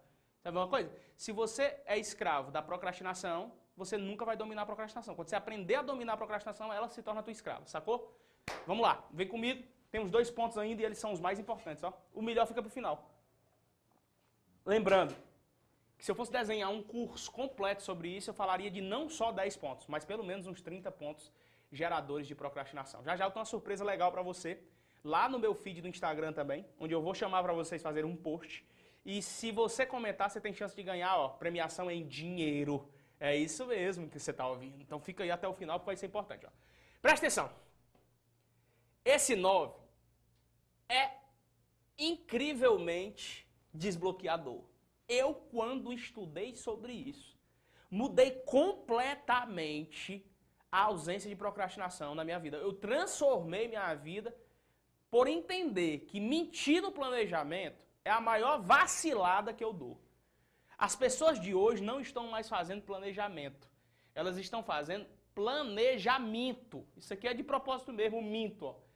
[0.42, 0.92] Sabe uma coisa?
[1.16, 5.16] Se você é escravo da procrastinação, você nunca vai dominar a procrastinação.
[5.16, 8.18] Quando você aprender a dominar a procrastinação, ela se torna tua escrava, sacou?
[8.66, 9.64] Vamos lá, vem comigo.
[9.92, 11.84] Temos dois pontos ainda e eles são os mais importantes.
[11.84, 11.94] Ó.
[12.14, 13.10] O melhor fica pro final.
[14.66, 15.16] Lembrando
[15.98, 19.32] que se eu fosse desenhar um curso completo sobre isso, eu falaria de não só
[19.32, 21.32] 10 pontos, mas pelo menos uns 30 pontos
[21.72, 23.04] geradores de procrastinação.
[23.04, 24.62] Já já eu tenho uma surpresa legal para você
[25.04, 28.16] lá no meu feed do Instagram também, onde eu vou chamar para vocês fazerem um
[28.16, 28.66] post.
[29.06, 32.88] E se você comentar, você tem chance de ganhar, ó, premiação em dinheiro.
[33.20, 34.82] É isso mesmo que você está ouvindo.
[34.82, 36.50] Então fica aí até o final porque vai ser importante, ó.
[37.02, 37.50] Presta atenção.
[39.08, 39.74] Esse 9
[40.90, 41.12] é
[41.98, 44.66] incrivelmente desbloqueador.
[45.08, 47.40] Eu, quando estudei sobre isso,
[47.90, 50.30] mudei completamente
[50.70, 52.58] a ausência de procrastinação na minha vida.
[52.58, 54.36] Eu transformei minha vida
[55.10, 59.98] por entender que mentir no planejamento é a maior vacilada que eu dou.
[60.78, 63.72] As pessoas de hoje não estão mais fazendo planejamento.
[64.14, 66.86] Elas estão fazendo planejamento.
[66.98, 68.66] Isso aqui é de propósito mesmo, minto.
[68.66, 68.87] Ó.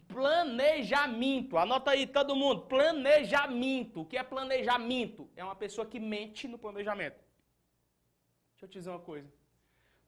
[0.00, 1.56] Planejamento.
[1.56, 2.62] Anota aí todo mundo.
[2.62, 4.00] Planejamento.
[4.00, 5.30] O que é planejamento?
[5.36, 7.22] É uma pessoa que mente no planejamento.
[8.52, 9.32] Deixa eu te dizer uma coisa.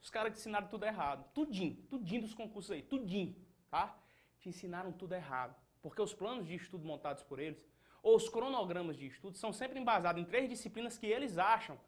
[0.01, 1.25] Os caras te ensinaram tudo errado.
[1.33, 1.77] Tudinho.
[1.89, 2.83] Tudinho dos concursos aí.
[2.83, 3.37] Tudinho.
[3.71, 3.97] Tá?
[4.41, 5.55] Te ensinaram tudo errado.
[5.81, 7.65] Porque os planos de estudo montados por eles,
[8.03, 11.79] ou os cronogramas de estudo, são sempre embasados em três disciplinas que eles acham.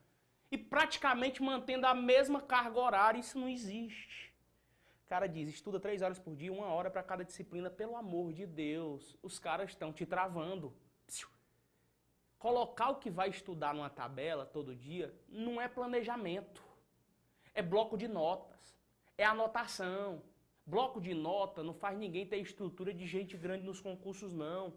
[0.50, 3.18] E praticamente mantendo a mesma carga horária.
[3.18, 4.27] Isso não existe.
[5.08, 7.70] Cara diz, estuda três horas por dia, uma hora para cada disciplina.
[7.70, 10.76] Pelo amor de Deus, os caras estão te travando.
[12.38, 16.62] Colocar o que vai estudar numa tabela todo dia não é planejamento.
[17.54, 18.76] É bloco de notas.
[19.16, 20.22] É anotação.
[20.64, 24.74] Bloco de nota não faz ninguém ter estrutura de gente grande nos concursos, não.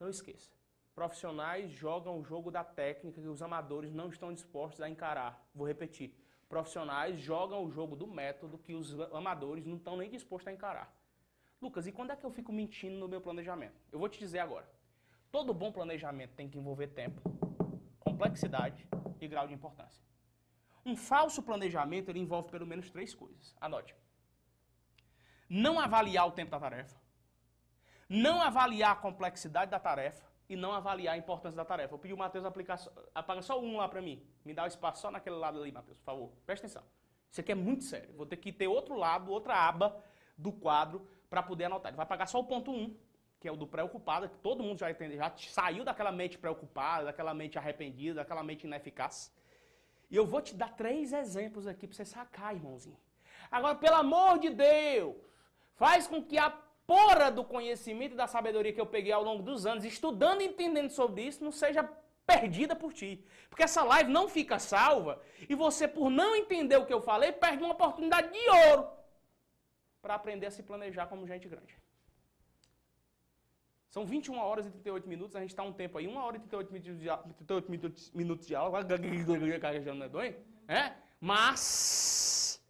[0.00, 0.50] Não esqueça.
[0.94, 5.46] Profissionais jogam o jogo da técnica que os amadores não estão dispostos a encarar.
[5.54, 6.19] Vou repetir.
[6.50, 10.92] Profissionais jogam o jogo do método que os amadores não estão nem dispostos a encarar.
[11.62, 13.80] Lucas, e quando é que eu fico mentindo no meu planejamento?
[13.92, 14.68] Eu vou te dizer agora.
[15.30, 17.22] Todo bom planejamento tem que envolver tempo,
[18.00, 18.84] complexidade
[19.20, 20.04] e grau de importância.
[20.84, 23.54] Um falso planejamento ele envolve pelo menos três coisas.
[23.60, 23.94] Anote.
[25.48, 27.00] Não avaliar o tempo da tarefa.
[28.08, 31.94] Não avaliar a complexidade da tarefa e não avaliar a importância da tarefa.
[31.94, 32.76] Eu pedi o Matheus aplicar,
[33.14, 34.20] apaga só um lá para mim.
[34.44, 36.32] Me dá o espaço só naquele lado ali, Matheus, por favor.
[36.44, 36.82] Presta atenção.
[37.30, 38.12] Isso aqui é muito sério.
[38.16, 39.96] Vou ter que ter outro lado, outra aba
[40.36, 41.90] do quadro para poder anotar.
[41.90, 42.96] Ele vai apagar só o ponto 1, um,
[43.38, 47.04] que é o do preocupado, que todo mundo já entende, já saiu daquela mente preocupada,
[47.04, 49.32] daquela mente arrependida, daquela mente ineficaz.
[50.10, 52.98] E eu vou te dar três exemplos aqui para você sacar, irmãozinho.
[53.48, 55.14] Agora, pelo amor de Deus,
[55.76, 56.50] faz com que a
[56.90, 60.46] porra do conhecimento e da sabedoria que eu peguei ao longo dos anos, estudando e
[60.46, 61.88] entendendo sobre isso, não seja
[62.26, 63.24] perdida por ti.
[63.48, 67.30] Porque essa live não fica salva e você, por não entender o que eu falei,
[67.30, 68.88] perde uma oportunidade de ouro
[70.02, 71.76] para aprender a se planejar como gente grande.
[73.88, 76.40] São 21 horas e 38 minutos, a gente está um tempo aí, 1 hora e
[76.40, 77.70] 38 minutos de, 38
[78.14, 78.70] minutos, de aula,
[80.66, 80.92] é?
[81.20, 82.60] Mas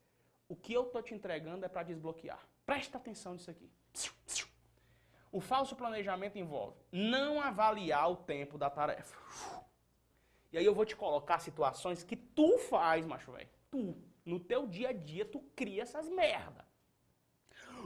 [0.46, 2.40] o que eu estou te entregando é para desbloquear.
[2.66, 3.70] Presta atenção nisso aqui.
[5.32, 9.16] O falso planejamento envolve não avaliar o tempo da tarefa.
[10.52, 13.48] E aí eu vou te colocar situações que tu faz, macho velho.
[13.70, 16.66] Tu, no teu dia a dia, tu cria essas merda.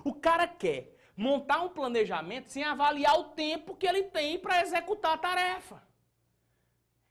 [0.03, 5.13] O cara quer montar um planejamento sem avaliar o tempo que ele tem para executar
[5.13, 5.83] a tarefa.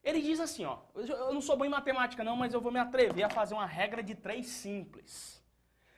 [0.03, 2.79] Ele diz assim, ó, eu não sou bom em matemática não, mas eu vou me
[2.79, 5.41] atrever a fazer uma regra de três simples.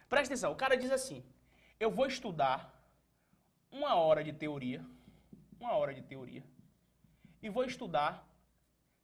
[0.07, 1.25] Presta atenção, o cara diz assim,
[1.79, 2.74] eu vou estudar
[3.71, 4.85] uma hora de teoria,
[5.59, 6.43] uma hora de teoria,
[7.41, 8.27] e vou estudar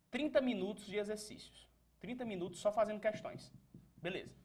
[0.10, 1.70] 30 minutos de exercícios.
[2.00, 3.52] 30 minutos só fazendo questões.
[3.98, 4.36] Beleza.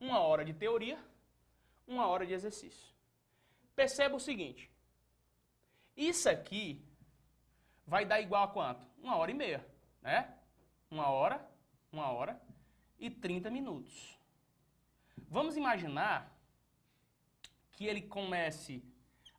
[0.00, 0.98] Uma hora de teoria,
[1.86, 2.92] uma hora de exercício.
[3.76, 4.70] Perceba o seguinte.
[5.96, 6.82] Isso aqui
[7.86, 8.86] vai dar igual a quanto?
[9.02, 9.64] Uma hora e meia,
[10.02, 10.36] né?
[10.90, 11.46] Uma hora,
[11.92, 12.40] uma hora
[12.98, 14.18] e 30 minutos.
[15.28, 16.32] Vamos imaginar
[17.72, 18.82] que ele comece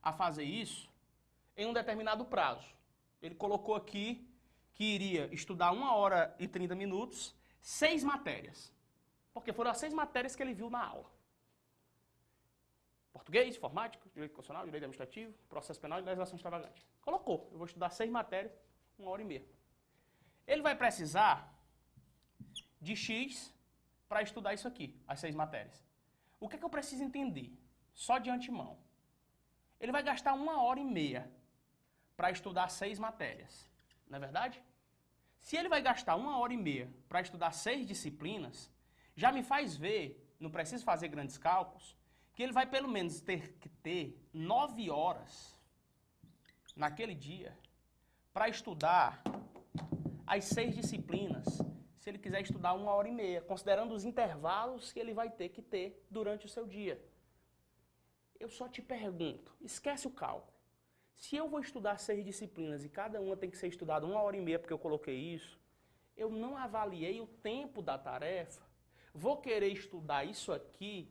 [0.05, 0.87] a fazer isso
[1.57, 2.69] em um determinado prazo.
[3.21, 4.29] Ele colocou aqui
[4.75, 8.71] que iria estudar uma hora e 30 minutos, seis matérias.
[9.33, 11.09] Porque foram as seis matérias que ele viu na aula.
[13.11, 16.85] Português, informática, direito constitucional, direito administrativo, processo penal e legislação extravagante.
[17.01, 17.49] Colocou.
[17.51, 18.53] Eu vou estudar seis matérias,
[18.99, 19.45] uma hora e meia.
[20.45, 21.51] Ele vai precisar
[22.79, 23.51] de X
[24.07, 25.83] para estudar isso aqui, as seis matérias.
[26.39, 27.57] O que, é que eu preciso entender?
[27.93, 28.77] Só de antemão.
[29.79, 31.29] Ele vai gastar uma hora e meia
[32.15, 33.69] para estudar seis matérias.
[34.07, 34.61] Não é verdade?
[35.39, 38.71] Se ele vai gastar uma hora e meia para estudar seis disciplinas,
[39.15, 41.95] já me faz ver, não preciso fazer grandes cálculos,
[42.33, 45.55] que ele vai pelo menos ter que ter nove horas
[46.75, 47.57] naquele dia
[48.33, 49.21] para estudar
[50.27, 51.45] as seis disciplinas,
[51.97, 55.49] se ele quiser estudar uma hora e meia, considerando os intervalos que ele vai ter
[55.49, 57.01] que ter durante o seu dia.
[58.39, 60.53] Eu só te pergunto, esquece o cálculo.
[61.15, 64.35] Se eu vou estudar seis disciplinas e cada uma tem que ser estudada uma hora
[64.35, 65.59] e meia porque eu coloquei isso,
[66.15, 68.61] eu não avaliei o tempo da tarefa,
[69.13, 71.09] vou querer estudar isso aqui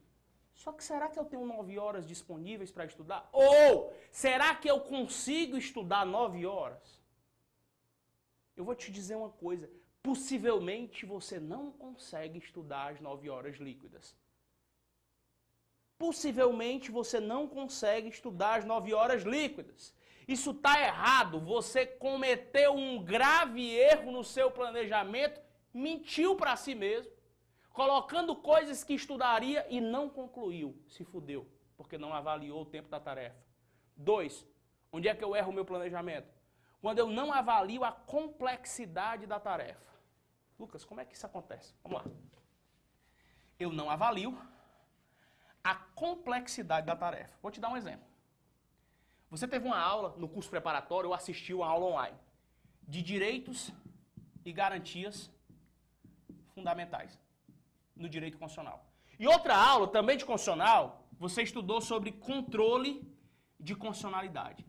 [0.54, 3.28] só que será que eu tenho nove horas disponíveis para estudar?
[3.32, 7.02] Ou será que eu consigo estudar nove horas?
[8.56, 9.68] Eu vou te dizer uma coisa:
[10.02, 14.14] possivelmente você não consegue estudar as nove horas líquidas.
[16.04, 19.94] Possivelmente você não consegue estudar as nove horas líquidas.
[20.28, 21.40] Isso está errado.
[21.40, 25.40] Você cometeu um grave erro no seu planejamento,
[25.72, 27.10] mentiu para si mesmo
[27.72, 30.78] colocando coisas que estudaria e não concluiu.
[30.86, 33.42] Se fudeu, porque não avaliou o tempo da tarefa.
[33.96, 34.46] Dois,
[34.92, 36.28] onde é que eu erro o meu planejamento?
[36.82, 39.90] Quando eu não avalio a complexidade da tarefa.
[40.58, 41.74] Lucas, como é que isso acontece?
[41.82, 42.10] Vamos lá.
[43.58, 44.38] Eu não avalio
[45.64, 47.34] a complexidade da tarefa.
[47.42, 48.06] Vou te dar um exemplo.
[49.30, 52.16] Você teve uma aula no curso preparatório ou assistiu a aula online
[52.86, 53.72] de direitos
[54.44, 55.30] e garantias
[56.54, 57.18] fundamentais
[57.96, 58.86] no direito constitucional.
[59.18, 63.02] E outra aula, também de constitucional, você estudou sobre controle
[63.58, 64.66] de constitucionalidade.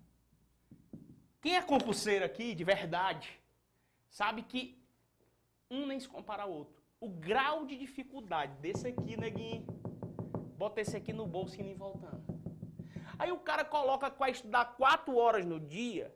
[1.41, 3.39] Quem é concurseiro aqui, de verdade,
[4.09, 4.81] sabe que
[5.69, 6.81] um nem se compara ao outro.
[6.99, 9.65] O grau de dificuldade desse aqui, neguinho,
[10.57, 12.23] bota esse aqui no bolso e nem voltando.
[13.17, 16.13] Aí o cara coloca para estudar quatro horas no dia,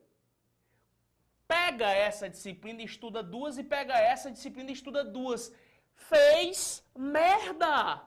[1.47, 5.51] pega essa disciplina e estuda duas, e pega essa disciplina e estuda duas
[6.07, 8.01] fez merda.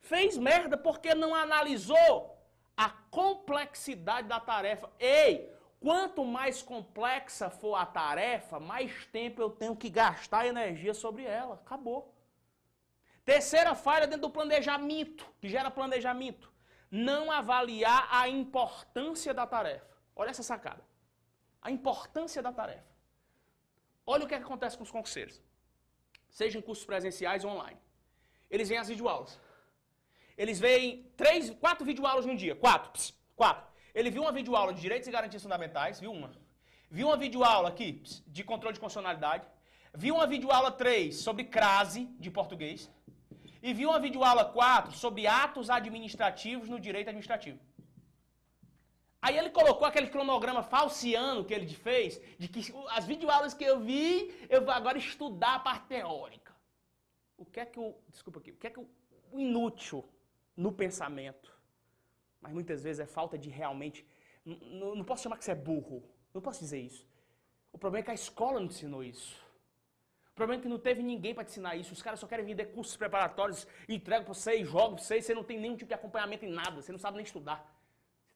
[0.00, 2.38] Fez merda porque não analisou
[2.76, 4.90] a complexidade da tarefa.
[4.98, 11.24] Ei, quanto mais complexa for a tarefa, mais tempo eu tenho que gastar energia sobre
[11.24, 11.54] ela.
[11.54, 12.14] Acabou.
[13.26, 16.46] Terceira falha dentro do planejamento, que gera planejamento.
[16.88, 19.92] Não avaliar a importância da tarefa.
[20.14, 20.82] Olha essa sacada.
[21.60, 22.92] A importância da tarefa.
[24.06, 25.42] Olha o que, é que acontece com os concurseiros.
[26.30, 27.80] Seja em cursos presenciais ou online.
[28.48, 29.40] Eles veem as videoaulas.
[30.38, 32.54] Eles veem três, quatro videoaulas num dia.
[32.54, 32.92] Quatro.
[32.92, 33.66] Pss, quatro.
[33.92, 36.30] Ele viu uma videoaula de direitos e garantias fundamentais, viu uma.
[36.88, 39.48] Viu uma videoaula aqui pss, de controle de constitucionalidade.
[39.92, 42.88] Viu uma videoaula 3 sobre crase de português.
[43.66, 47.58] E viu uma videoaula 4 sobre atos administrativos no direito administrativo.
[49.20, 52.60] Aí ele colocou aquele cronograma falciano que ele fez, de que
[52.90, 56.54] as videoaulas que eu vi, eu vou agora estudar a parte teórica.
[57.36, 57.96] O que é que o.
[58.08, 58.52] Desculpa aqui.
[58.52, 58.88] O que é que o,
[59.32, 60.08] inútil
[60.56, 61.52] no pensamento,
[62.40, 64.06] mas muitas vezes é falta de realmente.
[64.44, 66.08] Não, posso chamar que você é burro.
[66.32, 67.04] Não posso dizer isso.
[67.72, 69.44] O problema é que a escola não ensinou isso.
[70.36, 71.92] Problema é que não teve ninguém para te ensinar isso.
[71.92, 75.42] Os caras só querem vender cursos preparatórios, entregam para você, jogam para você, você não
[75.42, 77.76] tem nenhum tipo de acompanhamento em nada, você não sabe nem estudar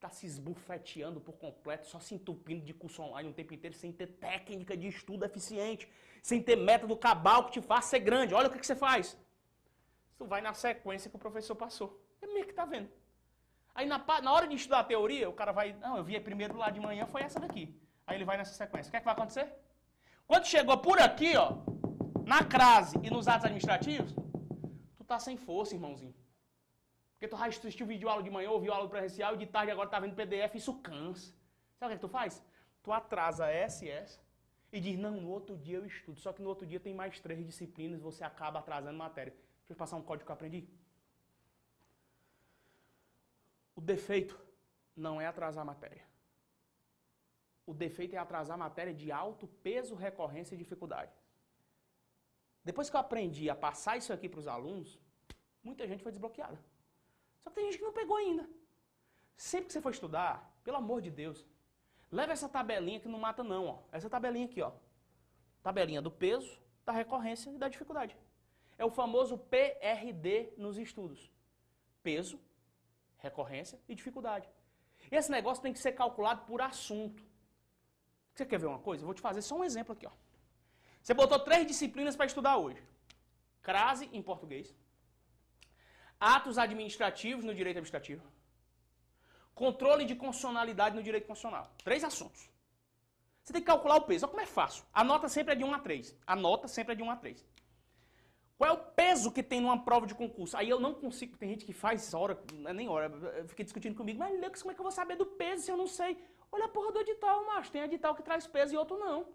[0.01, 3.93] está se esbufeteando por completo, só se entupindo de curso online o tempo inteiro, sem
[3.93, 5.87] ter técnica de estudo eficiente,
[6.23, 8.35] sem ter método cabal que te faça ser grande.
[8.35, 9.19] Olha o que, que você faz.
[10.17, 12.03] Tu vai na sequência que o professor passou.
[12.23, 12.89] É meio que tá vendo.
[13.75, 16.57] Aí na, na hora de estudar a teoria, o cara vai, não, eu vi primeiro
[16.57, 17.79] lá de manhã, foi essa daqui.
[18.07, 18.89] Aí ele vai nessa sequência.
[18.89, 19.53] O que é que vai acontecer?
[20.27, 21.59] Quando chegou por aqui, ó,
[22.33, 24.13] na crase e nos atos administrativos,
[24.97, 26.15] tu tá sem força, irmãozinho.
[27.13, 29.89] Porque tu já assistiu vídeo aula de manhã, ouviu aula presencial e de tarde agora
[29.95, 31.35] tá vendo PDF, isso cansa.
[31.77, 32.41] Sabe o que, tu faz?
[32.85, 34.21] Tu atrasa SS
[34.73, 36.21] e diz, não, no outro dia eu estudo.
[36.21, 39.33] Só que no outro dia tem mais três disciplinas, você acaba atrasando matéria.
[39.33, 40.69] Deixa eu passar um código que eu aprendi.
[43.75, 44.39] O defeito
[44.97, 46.05] não é atrasar matéria.
[47.67, 51.13] O defeito é atrasar matéria de alto peso, recorrência e dificuldade.
[52.65, 54.99] Depois que eu aprendi a passar isso aqui para os alunos,
[55.63, 56.59] muita gente foi desbloqueada.
[57.39, 58.49] Só que tem gente que não pegou ainda.
[59.37, 61.47] Sempre que você for estudar, pelo amor de Deus,
[62.13, 63.79] leva essa tabelinha que não mata não, ó.
[63.91, 64.73] Essa tabelinha aqui, ó.
[65.63, 68.17] Tabelinha do peso, da recorrência e da dificuldade.
[68.77, 71.31] É o famoso PRD nos estudos.
[72.03, 72.39] Peso,
[73.19, 74.49] recorrência e dificuldade.
[75.11, 77.23] E esse negócio tem que ser calculado por assunto.
[78.35, 79.03] Você quer ver uma coisa?
[79.03, 80.13] Eu vou te fazer só um exemplo aqui, ó.
[81.03, 82.83] Você botou três disciplinas para estudar hoje.
[83.63, 84.75] Crase em português,
[86.19, 88.23] atos administrativos no direito administrativo,
[89.55, 91.71] controle de constitucionalidade no direito constitucional.
[91.85, 92.49] Três assuntos.
[93.43, 94.25] Você tem que calcular o peso.
[94.25, 94.85] Olha como é fácil.
[94.93, 96.17] A nota sempre é de 1 a 3.
[96.27, 97.47] A nota sempre é de 1 a 3.
[98.57, 100.55] Qual é o peso que tem numa prova de concurso?
[100.55, 103.11] Aí eu não consigo, tem gente que faz hora, é nem hora,
[103.47, 105.79] fiquei discutindo comigo, mas Lucas, como é que eu vou saber do peso se eu
[105.79, 106.23] não sei?
[106.53, 109.27] Olha a porra do edital, macho, tem edital que traz peso e outro não.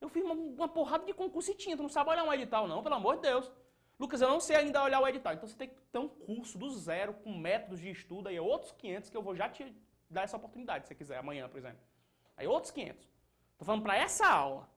[0.00, 2.68] Eu fiz uma, uma porrada de concurso e tinha, tu não sabe olhar um edital
[2.68, 3.50] não, pelo amor de Deus.
[3.98, 5.32] Lucas, eu não sei ainda olhar o edital.
[5.32, 8.72] Então você tem que ter um curso do zero, com métodos de estudo, aí outros
[8.72, 9.74] 500 que eu vou já te
[10.08, 11.80] dar essa oportunidade, se você quiser, amanhã, por exemplo.
[12.36, 13.02] Aí outros 500.
[13.52, 14.68] Estou falando para essa aula.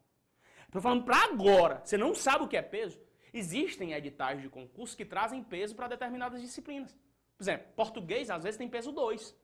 [0.65, 1.82] Estou falando para agora.
[1.84, 2.99] Você não sabe o que é peso?
[3.34, 6.95] Existem editais de concurso que trazem peso para determinadas disciplinas.
[7.38, 9.36] Por exemplo, português às vezes tem peso 2.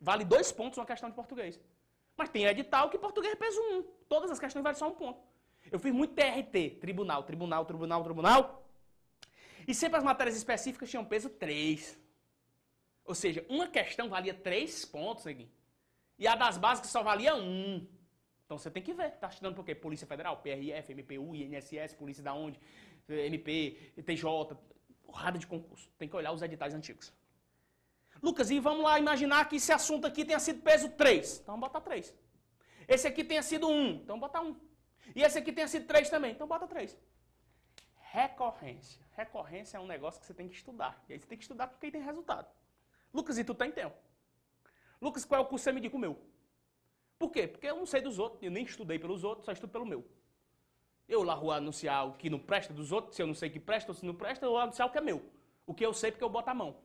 [0.00, 1.60] Vale dois pontos uma questão de português.
[2.20, 3.78] Mas tem edital que português é peso 1.
[3.78, 3.82] Um.
[4.06, 5.22] Todas as questões valem só um ponto.
[5.72, 8.70] Eu fiz muito TRT, tribunal, tribunal, tribunal, tribunal.
[9.66, 11.98] E sempre as matérias específicas tinham peso 3.
[13.06, 15.48] Ou seja, uma questão valia 3 pontos aqui.
[16.18, 17.88] E a das básicas só valia 1.
[18.44, 19.12] Então você tem que ver.
[19.12, 19.74] Tá estudando por quê?
[19.74, 22.60] Polícia Federal, PRF, MPU, INSS, Polícia da onde?
[23.08, 24.24] MP, TJ,
[25.06, 25.88] porrada de concurso.
[25.96, 27.10] Tem que olhar os editais antigos.
[28.22, 31.40] Lucas, e vamos lá imaginar que esse assunto aqui tenha sido peso 3.
[31.42, 32.14] Então botar 3.
[32.86, 33.90] Esse aqui tenha sido 1.
[34.02, 34.56] Então bota 1.
[35.14, 36.32] E esse aqui tenha sido 3 também.
[36.32, 36.96] Então bota 3.
[38.12, 39.00] Recorrência.
[39.16, 41.02] Recorrência é um negócio que você tem que estudar.
[41.08, 42.46] E aí você tem que estudar com quem tem resultado.
[43.12, 43.96] Lucas, e tu tem tempo?
[45.00, 46.20] Lucas, qual é o curso que você me indica o meu?
[47.18, 47.46] Por quê?
[47.46, 50.04] Porque eu não sei dos outros, eu nem estudei pelos outros, só estudo pelo meu.
[51.08, 53.58] Eu lá vou anunciar o que não presta dos outros, se eu não sei que
[53.60, 55.22] presta ou se não presta, eu vou anunciar o que é meu.
[55.66, 56.76] O que eu sei porque eu boto a mão.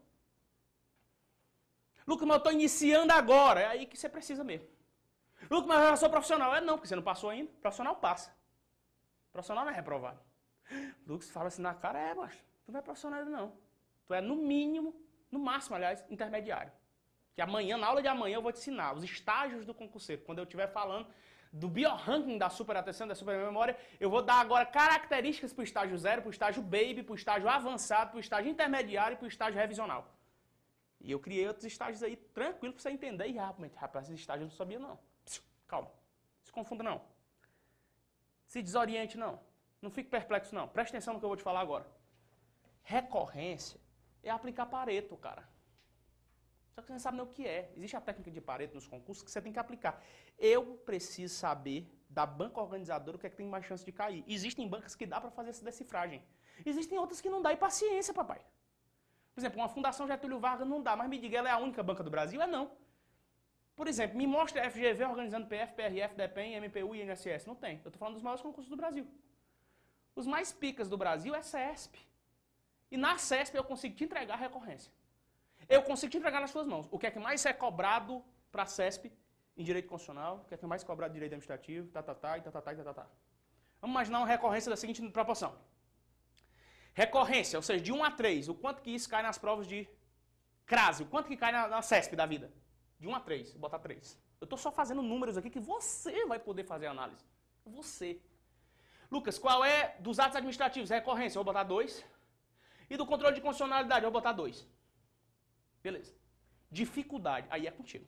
[2.07, 3.61] Lucas, mas eu estou iniciando agora.
[3.61, 4.67] É aí que você precisa mesmo.
[5.49, 6.55] Lucas, mas eu sou profissional.
[6.55, 7.51] É não, porque você não passou ainda.
[7.61, 8.35] Profissional passa.
[9.31, 10.19] Profissional não é reprovado.
[11.05, 12.33] Lucas fala assim na cara, é, mas
[12.65, 13.53] tu não é profissional não.
[14.07, 14.95] Tu é no mínimo,
[15.31, 16.71] no máximo, aliás, intermediário.
[17.33, 20.21] Que amanhã, na aula de amanhã, eu vou te ensinar os estágios do concurseiro.
[20.21, 21.07] Quando eu estiver falando
[21.51, 25.63] do bioranking da super atenção, da super memória, eu vou dar agora características para o
[25.63, 29.17] estágio zero, para o estágio baby, para o estágio avançado, para o estágio intermediário e
[29.17, 30.14] para o estágio revisional.
[31.05, 33.27] E eu criei outros estágios aí tranquilo para você entender.
[33.27, 34.99] E rapaz, rapaz, esses estágios eu não sabia não.
[35.67, 35.91] Calma,
[36.41, 36.99] se confunda não.
[38.47, 39.39] Se desoriente não.
[39.79, 40.67] Não fique perplexo, não.
[40.67, 41.85] Preste atenção no que eu vou te falar agora.
[42.81, 43.79] Recorrência
[44.23, 45.47] é aplicar Pareto, cara.
[46.73, 47.71] Só que você não sabe nem o que é.
[47.77, 50.03] Existe a técnica de Pareto nos concursos que você tem que aplicar.
[50.39, 54.23] Eu preciso saber da banca organizadora o que é que tem mais chance de cair.
[54.27, 56.23] Existem bancas que dá para fazer essa decifragem.
[56.65, 58.41] Existem outras que não dá e paciência, papai.
[59.35, 61.83] Por exemplo, uma Fundação Getúlio Vargas não dá, mas me diga, ela é a única
[61.83, 62.41] banca do Brasil?
[62.41, 62.71] É não.
[63.75, 67.45] Por exemplo, me mostra a FGV organizando PF, PRF, DEPEN, MPU e INSS.
[67.45, 67.73] Não tem.
[67.83, 69.05] Eu estou falando dos maiores concursos do Brasil.
[70.15, 71.99] Os mais picas do Brasil é CESP.
[72.89, 74.89] E na CESP eu consigo te entregar a recorrência.
[75.67, 76.87] Eu consigo te entregar nas suas mãos.
[76.89, 78.23] O que é que mais é cobrado
[78.53, 79.11] para a CESP
[79.57, 80.37] em direito constitucional?
[80.37, 81.89] O que é que mais é cobrado em direito administrativo?
[81.89, 83.07] Tá, tá, tá, e tá, tá, tá, e tá, tá, tá.
[83.81, 85.57] Vamos imaginar uma recorrência da seguinte proporção.
[86.95, 89.85] Recorrência, ou seja, de 1 a 3, o quanto que isso cai nas provas de
[90.65, 92.51] crase, o quanto que cai na, na CESP da vida?
[92.97, 94.17] De 1 a 3, vou botar 3.
[94.39, 97.21] Eu estou só fazendo números aqui que você vai poder fazer a análise.
[97.65, 98.21] Você.
[99.11, 100.89] Lucas, qual é dos atos administrativos?
[100.89, 102.05] Recorrência, eu vou botar 2.
[102.89, 104.65] E do controle de constitucionalidade, eu vou botar 2.
[105.83, 106.13] Beleza.
[106.71, 108.07] Dificuldade, aí é contigo.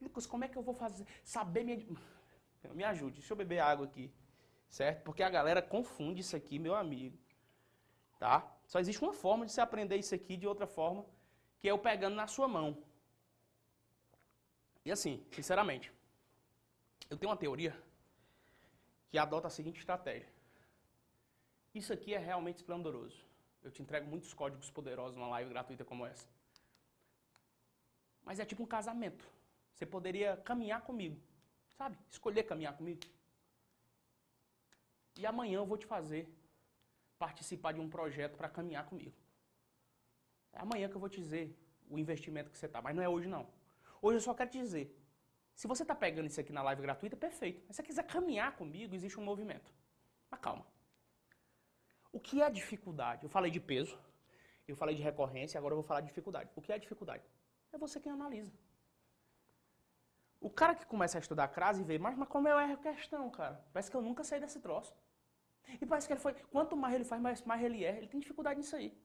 [0.00, 1.06] Lucas, como é que eu vou fazer?
[1.24, 1.84] Saber minha.
[2.72, 4.14] Me ajude, deixa eu beber água aqui.
[4.68, 5.02] Certo?
[5.02, 7.18] Porque a galera confunde isso aqui, meu amigo.
[8.18, 8.50] Tá?
[8.66, 11.04] Só existe uma forma de você aprender isso aqui de outra forma,
[11.60, 12.82] que é eu pegando na sua mão.
[14.84, 15.92] E assim, sinceramente,
[17.08, 17.76] eu tenho uma teoria
[19.08, 20.28] que adota a seguinte estratégia.
[21.74, 23.24] Isso aqui é realmente esplendoroso.
[23.62, 26.28] Eu te entrego muitos códigos poderosos numa live gratuita como essa.
[28.24, 29.26] Mas é tipo um casamento.
[29.74, 31.20] Você poderia caminhar comigo,
[31.76, 31.98] sabe?
[32.10, 33.00] Escolher caminhar comigo.
[35.16, 36.28] E amanhã eu vou te fazer
[37.24, 39.16] participar de um projeto para caminhar comigo.
[40.52, 41.46] É amanhã que eu vou te dizer
[41.92, 43.44] o investimento que você está, mas não é hoje não.
[44.02, 44.86] Hoje eu só quero te dizer,
[45.54, 47.62] se você está pegando isso aqui na live gratuita, perfeito.
[47.66, 49.72] Mas se você quiser caminhar comigo, existe um movimento.
[50.30, 50.66] Mas calma.
[52.12, 53.24] O que é dificuldade?
[53.24, 53.98] Eu falei de peso,
[54.68, 56.50] eu falei de recorrência, agora eu vou falar de dificuldade.
[56.54, 57.24] O que é dificuldade?
[57.72, 58.52] É você quem analisa.
[60.40, 63.30] O cara que começa a estudar crase e vê, mas, mas como eu erro questão,
[63.30, 63.56] cara?
[63.72, 64.94] Parece que eu nunca saí desse troço.
[65.80, 67.98] E parece que ele foi, quanto mais ele faz, mais, mais ele erra.
[67.98, 68.96] Ele tem dificuldade nisso aí.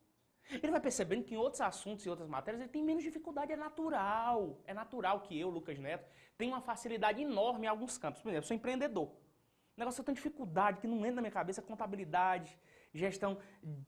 [0.51, 3.55] Ele vai percebendo que em outros assuntos e outras matérias ele tem menos dificuldade, é
[3.55, 4.59] natural.
[4.65, 8.21] É natural que eu, Lucas Neto, tenha uma facilidade enorme em alguns campos.
[8.21, 9.07] Por exemplo, eu sou empreendedor.
[9.07, 12.57] O negócio eu tenho dificuldade, que não entra na minha cabeça, contabilidade,
[12.93, 13.37] gestão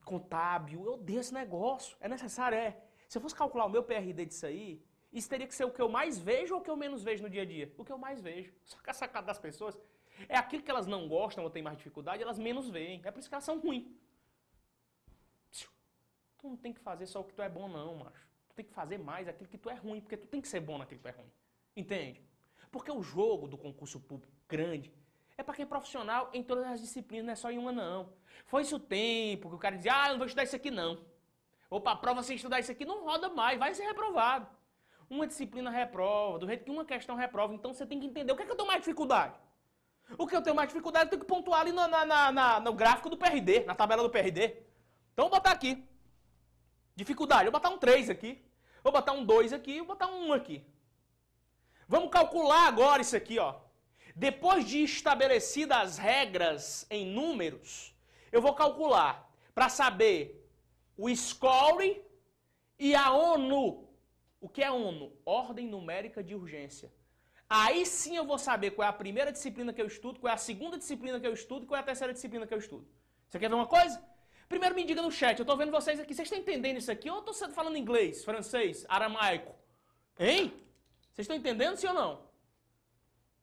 [0.05, 0.86] contábil.
[0.86, 1.97] Eu odeio esse negócio.
[1.99, 2.78] É necessário, é.
[3.07, 5.82] Se eu fosse calcular o meu PRD disso aí, isso teria que ser o que
[5.82, 7.74] eu mais vejo ou o que eu menos vejo no dia a dia?
[7.78, 8.53] O que eu mais vejo.
[8.63, 9.78] Só que a sacada das pessoas
[10.28, 13.01] é aquilo que elas não gostam ou têm mais dificuldade, elas menos veem.
[13.03, 13.88] É por isso que elas são ruins.
[16.41, 18.28] Tu não tem que fazer só o que tu é bom, não, macho.
[18.49, 20.59] Tu tem que fazer mais aquilo que tu é ruim, porque tu tem que ser
[20.59, 21.32] bom naquilo que tu é ruim.
[21.76, 22.22] Entende?
[22.72, 24.91] Porque o jogo do concurso público grande
[25.38, 28.11] é para quem é profissional em todas as disciplinas, não é só em uma, não.
[28.45, 30.72] Foi isso o tempo que o cara dizia, ah, eu não vou estudar isso aqui,
[30.72, 31.05] não.
[31.69, 34.47] Ou para prova sem estudar isso aqui, não roda mais, vai ser reprovado.
[35.09, 37.53] Uma disciplina reprova, do jeito que uma questão reprova.
[37.53, 39.38] Então você tem que entender o que é que eu tenho mais dificuldade.
[40.18, 42.59] O que eu tenho mais dificuldade, eu tenho que pontuar ali no, na, na, na,
[42.59, 44.55] no gráfico do PRD, na tabela do PRD.
[45.14, 45.84] Então vou botar aqui.
[46.95, 48.43] Dificuldade, vou botar um 3 aqui.
[48.84, 50.66] Vou botar um 2 aqui, vou botar um 1 aqui.
[51.88, 53.55] Vamos calcular agora isso aqui, ó.
[54.16, 57.95] Depois de estabelecidas as regras em números,
[58.32, 60.49] eu vou calcular para saber
[60.97, 62.01] o score
[62.78, 63.88] e a ONU.
[64.39, 65.14] O que é ONU?
[65.26, 66.91] Ordem Numérica de Urgência.
[67.54, 70.34] Aí sim eu vou saber qual é a primeira disciplina que eu estudo, qual é
[70.34, 72.88] a segunda disciplina que eu estudo, qual é a terceira disciplina que eu estudo.
[73.28, 74.02] Você quer ver uma coisa?
[74.47, 77.10] Primeiro me diga no chat, eu estou vendo vocês aqui, vocês estão entendendo isso aqui
[77.10, 79.54] ou eu estou falando inglês, francês, aramaico?
[80.18, 80.54] Hein?
[81.12, 82.26] Vocês estão entendendo sim ou não?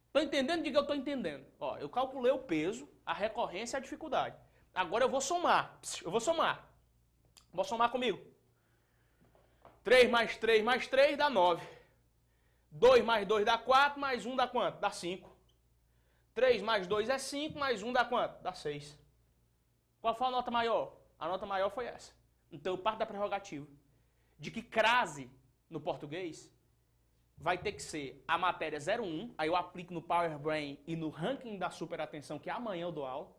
[0.06, 0.62] Estou entendendo?
[0.62, 1.44] Diga eu estou entendendo.
[1.60, 4.38] Ó, eu calculei o peso, a recorrência e a dificuldade.
[4.74, 5.78] Agora eu vou somar.
[6.02, 6.66] Eu vou somar.
[7.52, 8.18] Vou somar comigo.
[9.84, 11.77] 3 mais 3 mais 3 dá 9.
[12.70, 14.78] 2 mais 2 dá 4, mais 1 dá quanto?
[14.78, 15.36] Dá 5.
[16.34, 18.40] 3 mais 2 é 5, mais 1 dá quanto?
[18.42, 18.98] Dá 6.
[20.00, 20.96] Qual foi a nota maior?
[21.18, 22.12] A nota maior foi essa.
[22.50, 23.66] Então eu parto da prerrogativa
[24.38, 25.30] de que crase
[25.68, 26.52] no português
[27.36, 31.08] vai ter que ser a matéria 01, aí eu aplico no Power Brain e no
[31.08, 33.36] ranking da super atenção, que amanhã eu dou aula.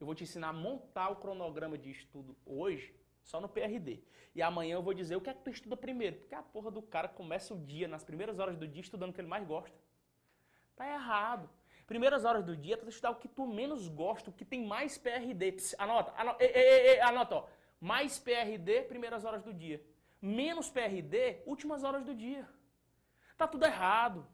[0.00, 4.02] Eu vou te ensinar a montar o cronograma de estudo hoje, só no PRD.
[4.34, 6.16] E amanhã eu vou dizer o que é que tu estuda primeiro.
[6.16, 9.12] Porque a porra do cara começa o dia, nas primeiras horas do dia, estudando o
[9.12, 9.76] que ele mais gosta.
[10.74, 11.48] Tá errado.
[11.86, 14.96] Primeiras horas do dia, tu estudar o que tu menos gosta, o que tem mais
[14.96, 15.56] PRD.
[15.78, 17.48] Anota, anota, e, e, anota ó.
[17.80, 19.84] Mais PRD, primeiras horas do dia.
[20.20, 22.48] Menos PRD, últimas horas do dia.
[23.36, 24.26] Tá tudo errado.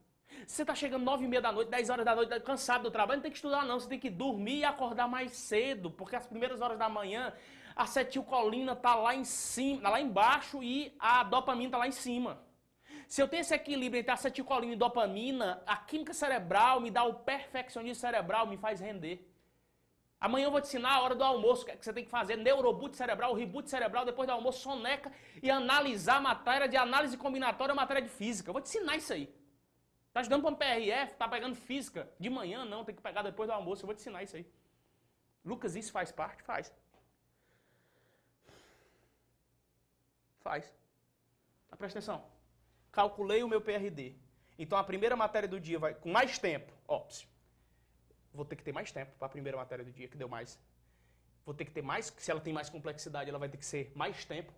[0.46, 3.18] Você tá chegando nove e meia da noite, dez horas da noite, cansado do trabalho,
[3.18, 3.80] não tem que estudar não.
[3.80, 7.32] Você tem que dormir e acordar mais cedo, porque as primeiras horas da manhã
[7.78, 12.42] A acetilcolina tá lá em cima, lá embaixo e a dopamina tá lá em cima.
[13.06, 17.14] Se eu tenho esse equilíbrio entre acetilcolina e dopamina, a química cerebral me dá o
[17.14, 19.24] perfeccionismo cerebral, me faz render.
[20.20, 22.10] Amanhã eu vou te ensinar a hora do almoço, o que, é você tem que
[22.10, 27.72] fazer, neuroboot cerebral, reboot cerebral, depois do almoço, soneca e analisar matéria de análise combinatória,
[27.76, 28.48] matéria de física.
[28.48, 29.32] Eu vou te ensinar isso aí.
[30.12, 32.10] Tá estudando para um PRF, tá pegando física.
[32.18, 34.44] De manhã não, tem que pegar depois do almoço, eu vou te ensinar isso aí.
[35.44, 36.42] Lucas, isso faz parte?
[36.42, 36.74] Faz.
[40.40, 40.72] Faz.
[41.68, 42.24] Mas presta atenção.
[42.90, 44.14] Calculei o meu PRD.
[44.58, 46.72] Então a primeira matéria do dia vai com mais tempo.
[46.86, 47.06] Ó,
[48.32, 50.58] vou ter que ter mais tempo para a primeira matéria do dia, que deu mais.
[51.44, 53.92] Vou ter que ter mais, se ela tem mais complexidade, ela vai ter que ser
[53.94, 54.52] mais tempo.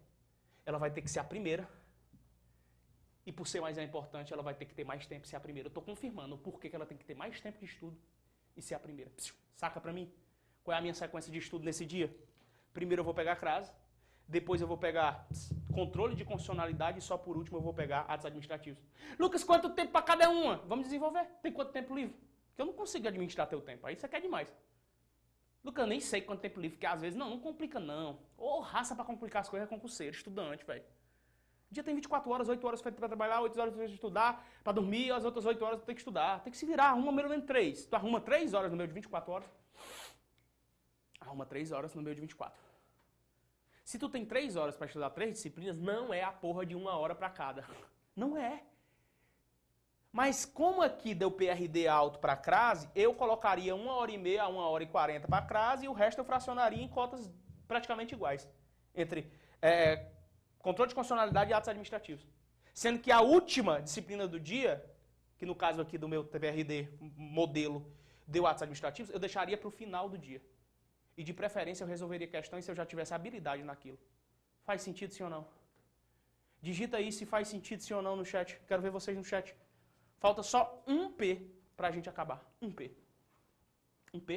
[0.64, 1.68] Ela vai ter que ser a primeira.
[3.26, 5.66] E por ser mais importante, ela vai ter que ter mais tempo ser a primeira.
[5.66, 7.96] Eu estou confirmando o porquê que ela tem que ter mais tempo de estudo
[8.56, 9.10] e ser a primeira.
[9.54, 10.10] Saca para mim?
[10.64, 12.14] Qual é a minha sequência de estudo nesse dia?
[12.72, 13.70] Primeiro eu vou pegar a crase,
[14.30, 15.26] depois eu vou pegar
[15.72, 18.82] controle de constitucionalidade e só por último eu vou pegar atos administrativos.
[19.18, 20.56] Lucas, quanto tempo para cada uma?
[20.66, 21.26] Vamos desenvolver.
[21.42, 22.14] Tem quanto tempo livre?
[22.48, 23.86] Porque eu não consigo administrar teu tempo.
[23.86, 24.54] Aí você quer demais.
[25.64, 28.18] Lucas, eu nem sei quanto tempo livre, porque às vezes, não, não complica não.
[28.36, 30.84] Ô, raça para complicar as coisas é concurseiro, estudante, velho.
[31.70, 35.12] O dia tem 24 horas, 8 horas para trabalhar, 8 horas para estudar, para dormir,
[35.12, 36.42] as outras 8 horas tem que estudar.
[36.42, 37.86] Tem que se virar, arruma menos de 3.
[37.86, 39.50] Tu arruma 3 horas no meio de 24 horas.
[41.20, 42.69] Arruma 3 horas no meio de 24.
[43.90, 46.96] Se tu tem 3 horas para estudar três disciplinas, não é a porra de uma
[46.96, 47.64] hora para cada.
[48.14, 48.62] Não é.
[50.12, 54.48] Mas como aqui deu PRD alto para crase, eu colocaria uma hora e meia a
[54.48, 57.28] uma hora e quarenta para crase e o resto eu fracionaria em cotas
[57.66, 58.48] praticamente iguais.
[58.94, 59.28] Entre
[59.60, 60.06] é,
[60.60, 62.24] controle de constitucionalidade e atos administrativos.
[62.72, 64.88] Sendo que a última disciplina do dia,
[65.36, 67.92] que no caso aqui do meu PRD modelo
[68.24, 70.40] deu atos administrativos, eu deixaria para o final do dia.
[71.20, 73.98] E de preferência eu resolveria questões se eu já tivesse habilidade naquilo.
[74.68, 75.42] Faz sentido sim ou não?
[76.66, 78.48] Digita aí se faz sentido sim ou não no chat.
[78.68, 79.54] Quero ver vocês no chat.
[80.24, 80.60] Falta só
[80.94, 81.26] um P
[81.76, 82.40] para a gente acabar.
[82.66, 82.80] Um P.
[84.14, 84.30] Um P.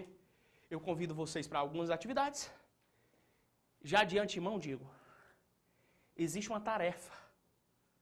[0.73, 2.51] Eu convido vocês para algumas atividades.
[3.91, 4.86] Já de antemão digo,
[6.25, 7.15] existe uma tarefa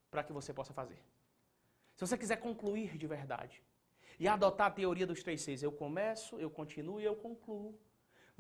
[0.09, 0.99] para que você possa fazer.
[1.95, 3.61] Se você quiser concluir de verdade
[4.19, 7.71] e adotar a teoria dos três seis, eu começo, eu continuo e eu concluo.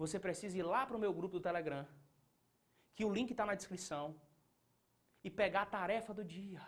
[0.01, 1.87] Você precisa ir lá para o meu grupo do Telegram,
[2.95, 4.19] que o link está na descrição,
[5.23, 6.59] e pegar a tarefa do dia.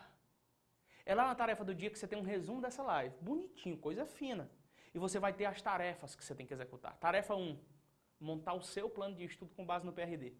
[1.03, 3.15] É lá na tarefa do dia que você tem um resumo dessa live.
[3.19, 4.47] Bonitinho, coisa fina.
[4.93, 6.95] E você vai ter as tarefas que você tem que executar.
[6.97, 7.57] Tarefa 1,
[8.19, 10.35] montar o seu plano de estudo com base no PRD.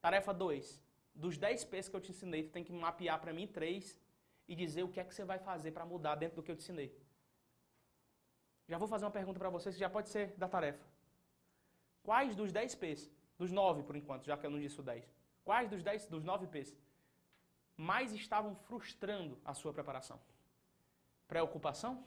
[0.00, 0.82] Tarefa 2,
[1.14, 4.00] dos 10 P's que eu te ensinei, tu tem que mapear para mim 3
[4.48, 6.56] e dizer o que é que você vai fazer para mudar dentro do que eu
[6.56, 6.98] te ensinei.
[8.66, 10.93] Já vou fazer uma pergunta para vocês, que já pode ser da tarefa.
[12.04, 15.10] Quais dos 10 P's, dos 9 por enquanto, já que eu não disse o 10,
[15.42, 16.76] quais dos 10, dos 9 P's
[17.76, 20.20] mais estavam frustrando a sua preparação?
[21.26, 22.04] Preocupação?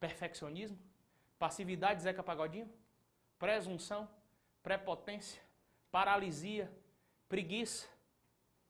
[0.00, 0.76] Perfeccionismo?
[1.38, 2.68] Passividade Zeca Pagodinho?
[3.38, 4.08] Presunção?
[4.62, 5.40] Prepotência?
[5.90, 6.70] Paralisia?
[7.28, 7.88] Preguiça?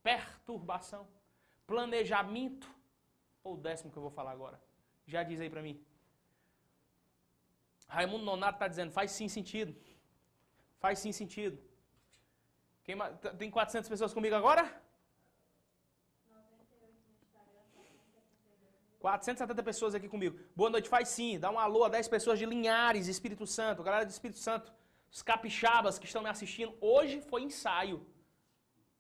[0.03, 1.09] Perturbação?
[1.67, 2.71] Planejamento?
[3.43, 4.61] Ou o décimo que eu vou falar agora?
[5.07, 5.83] Já diz aí para mim.
[7.89, 9.75] Raimundo Nonato está dizendo, faz sim sentido.
[10.83, 11.57] Faz sim sentido.
[12.83, 12.97] Quem,
[13.39, 14.65] tem 400 pessoas comigo agora?
[18.99, 20.37] 470 pessoas aqui comigo.
[20.57, 21.39] Boa noite, faz sim.
[21.39, 23.85] Dá um alô a 10 pessoas de Linhares, Espírito Santo.
[23.85, 24.73] Galera do Espírito Santo,
[25.09, 26.77] os capixabas que estão me assistindo.
[26.81, 28.05] Hoje foi ensaio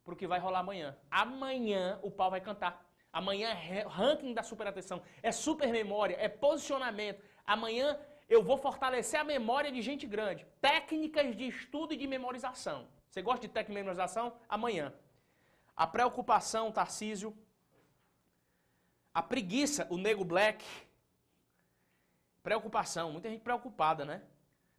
[0.05, 0.97] para o que vai rolar amanhã.
[1.11, 2.73] Amanhã o pau vai cantar.
[3.13, 5.03] Amanhã é ranking da super atenção.
[5.21, 7.21] É super memória, é posicionamento.
[7.45, 7.99] Amanhã
[8.33, 10.47] eu vou fortalecer a memória de gente grande.
[10.61, 12.89] Técnicas de estudo e de memorização.
[13.09, 14.35] Você gosta de técnica de memorização?
[14.49, 14.93] Amanhã.
[15.77, 17.37] A preocupação, Tarcísio,
[19.13, 20.65] a preguiça, o nego black.
[22.43, 24.23] Preocupação, muita gente preocupada, né?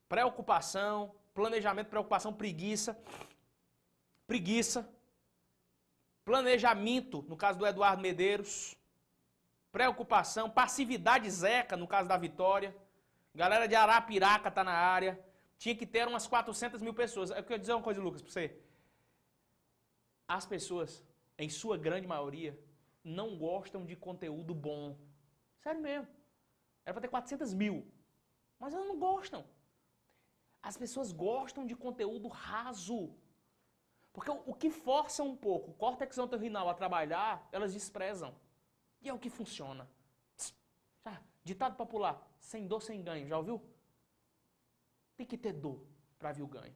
[0.10, 2.98] Preocupação, planejamento, preocupação, preguiça.
[4.26, 4.90] Preguiça.
[6.26, 8.76] Planejamento, no caso do Eduardo Medeiros.
[9.72, 12.76] Preocupação, passividade zeca, no caso da Vitória.
[13.36, 15.20] Galera de Arapiraca tá na área.
[15.58, 17.30] Tinha que ter umas 400 mil pessoas.
[17.32, 18.58] Eu quero dizer uma coisa, Lucas, para você.
[20.28, 21.04] As pessoas,
[21.38, 22.58] em sua grande maioria,
[23.04, 24.98] não gostam de conteúdo bom.
[25.60, 26.08] Sério mesmo.
[26.86, 27.92] Era para ter 400 mil.
[28.60, 29.46] Mas elas não gostam.
[30.62, 33.14] As pessoas gostam de conteúdo raso.
[34.14, 38.36] Porque o, que força um pouco o córtex antorrinal a trabalhar, elas desprezam.
[39.02, 39.90] E é o que funciona.
[41.04, 43.28] Já, ditado popular, sem dor, sem ganho.
[43.28, 43.62] Já ouviu?
[45.16, 45.86] Tem que ter dor
[46.18, 46.76] para vir o ganho.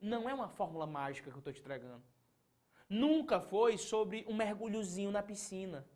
[0.00, 2.02] Não é uma fórmula mágica que eu estou te entregando.
[2.88, 5.86] Nunca foi sobre um mergulhozinho na piscina.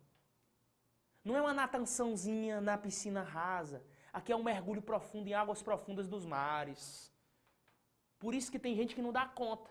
[1.23, 3.83] Não é uma nataçãozinha na piscina rasa.
[4.13, 7.11] Aqui é um mergulho profundo em águas profundas dos mares.
[8.19, 9.69] Por isso que tem gente que não dá conta.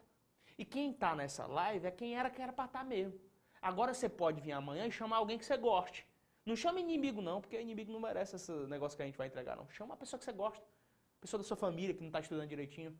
[0.59, 3.19] E quem está nessa live é quem era que era para estar tá mesmo.
[3.63, 6.07] Agora você pode vir amanhã e chamar alguém que você goste.
[6.45, 9.57] Não chama inimigo não, porque inimigo não merece esse negócio que a gente vai entregar
[9.57, 9.69] não.
[9.71, 10.65] Chama uma pessoa que você gosta.
[11.21, 12.99] Pessoa da sua família que não está estudando direitinho.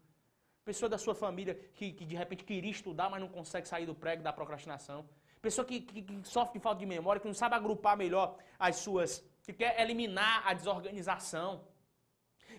[0.65, 3.95] Pessoa da sua família que, que, de repente queria estudar, mas não consegue sair do
[3.95, 5.07] prego da procrastinação.
[5.43, 8.77] Pessoa que, que, que sofre de falta de memória, que não sabe agrupar melhor as
[8.77, 9.23] suas.
[9.43, 11.67] que quer eliminar a desorganização.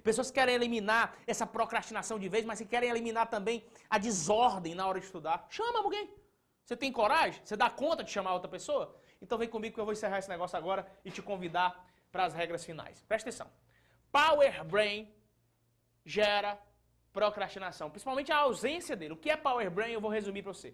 [0.03, 4.75] Pessoas que querem eliminar essa procrastinação de vez, mas que querem eliminar também a desordem
[4.75, 5.47] na hora de estudar.
[5.49, 6.13] Chama alguém.
[6.63, 7.41] Você tem coragem?
[7.43, 8.95] Você dá conta de chamar outra pessoa?
[9.21, 12.33] Então vem comigo que eu vou encerrar esse negócio agora e te convidar para as
[12.33, 13.03] regras finais.
[13.03, 13.49] Presta atenção.
[14.11, 15.13] Power Brain
[16.05, 16.57] gera
[17.11, 19.13] procrastinação, principalmente a ausência dele.
[19.13, 20.73] O que é Power Brain eu vou resumir para você.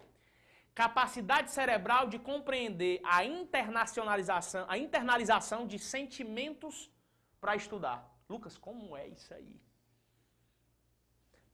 [0.74, 6.90] Capacidade cerebral de compreender a internacionalização, a internalização de sentimentos
[7.40, 7.98] para estudar.
[8.28, 9.60] Lucas, como é isso aí?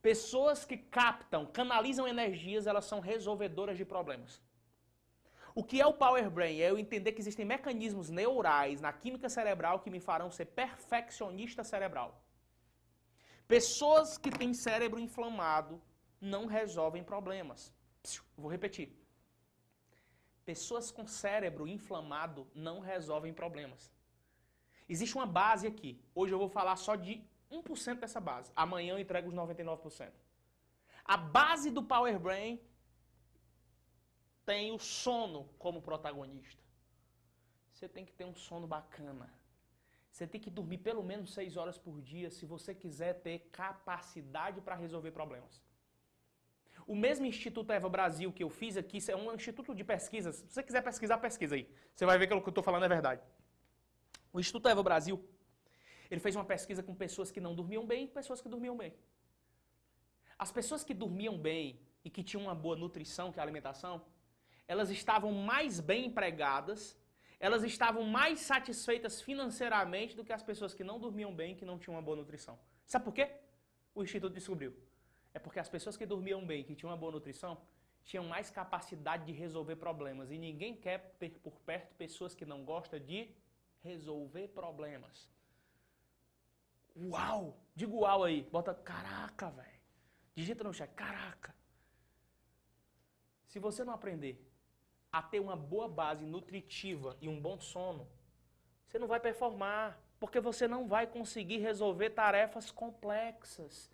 [0.01, 4.41] Pessoas que captam, canalizam energias, elas são resolvedoras de problemas.
[5.59, 6.61] O que é o Power Brain?
[6.61, 11.65] É eu entender que existem mecanismos neurais na química cerebral que me farão ser perfeccionista
[11.65, 12.23] cerebral.
[13.45, 15.81] Pessoas que têm cérebro inflamado
[16.21, 17.73] não resolvem problemas.
[18.37, 18.87] Vou repetir.
[20.45, 23.91] Pessoas com cérebro inflamado não resolvem problemas.
[24.87, 26.01] Existe uma base aqui.
[26.15, 28.49] Hoje eu vou falar só de 1% dessa base.
[28.55, 30.09] Amanhã eu entrego os 99%.
[31.03, 32.61] A base do Power Brain
[34.49, 36.63] tem o sono como protagonista.
[37.71, 39.27] Você tem que ter um sono bacana.
[40.11, 44.59] Você tem que dormir pelo menos 6 horas por dia se você quiser ter capacidade
[44.59, 45.61] para resolver problemas.
[46.87, 50.37] O mesmo Instituto Eva Brasil que eu fiz aqui, é um instituto de pesquisas.
[50.37, 51.65] Se você quiser pesquisar, pesquisa aí.
[51.93, 53.21] Você vai ver que o que eu estou falando é verdade.
[54.33, 55.23] O Instituto Eva Brasil,
[56.09, 58.95] ele fez uma pesquisa com pessoas que não dormiam bem e pessoas que dormiam bem.
[60.39, 63.93] As pessoas que dormiam bem e que tinham uma boa nutrição, que é a alimentação,
[64.69, 66.95] elas estavam mais bem empregadas,
[67.39, 71.79] elas estavam mais satisfeitas financeiramente do que as pessoas que não dormiam bem que não
[71.79, 72.55] tinham uma boa nutrição.
[72.85, 73.31] Sabe por quê?
[73.95, 74.71] O Instituto descobriu.
[75.33, 77.59] É porque as pessoas que dormiam bem, que tinham uma boa nutrição,
[78.03, 80.29] tinham mais capacidade de resolver problemas.
[80.29, 83.27] E ninguém quer ter por perto pessoas que não gostam de
[83.81, 85.27] resolver problemas.
[86.95, 87.59] Uau!
[87.75, 88.43] Diga uau aí.
[88.43, 89.79] Bota caraca, velho.
[90.35, 91.55] Digita no chat, caraca.
[93.47, 94.48] Se você não aprender
[95.11, 98.07] a ter uma boa base nutritiva e um bom sono,
[98.87, 103.91] você não vai performar, porque você não vai conseguir resolver tarefas complexas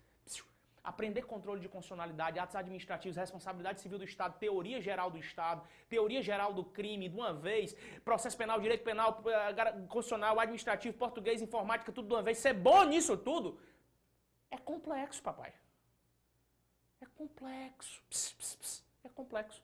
[0.86, 6.22] aprender controle de constitucionalidade, atos administrativos, responsabilidade civil do Estado, teoria geral do Estado, teoria
[6.22, 11.90] geral do crime, de uma vez, processo penal, direito penal, eh, constitucional, administrativo, português, informática,
[11.90, 13.58] tudo de uma vez, ser bom nisso tudo,
[14.48, 15.52] é complexo, papai.
[17.00, 18.00] É complexo.
[18.08, 18.84] Pss, pss, pss.
[19.02, 19.60] É complexo.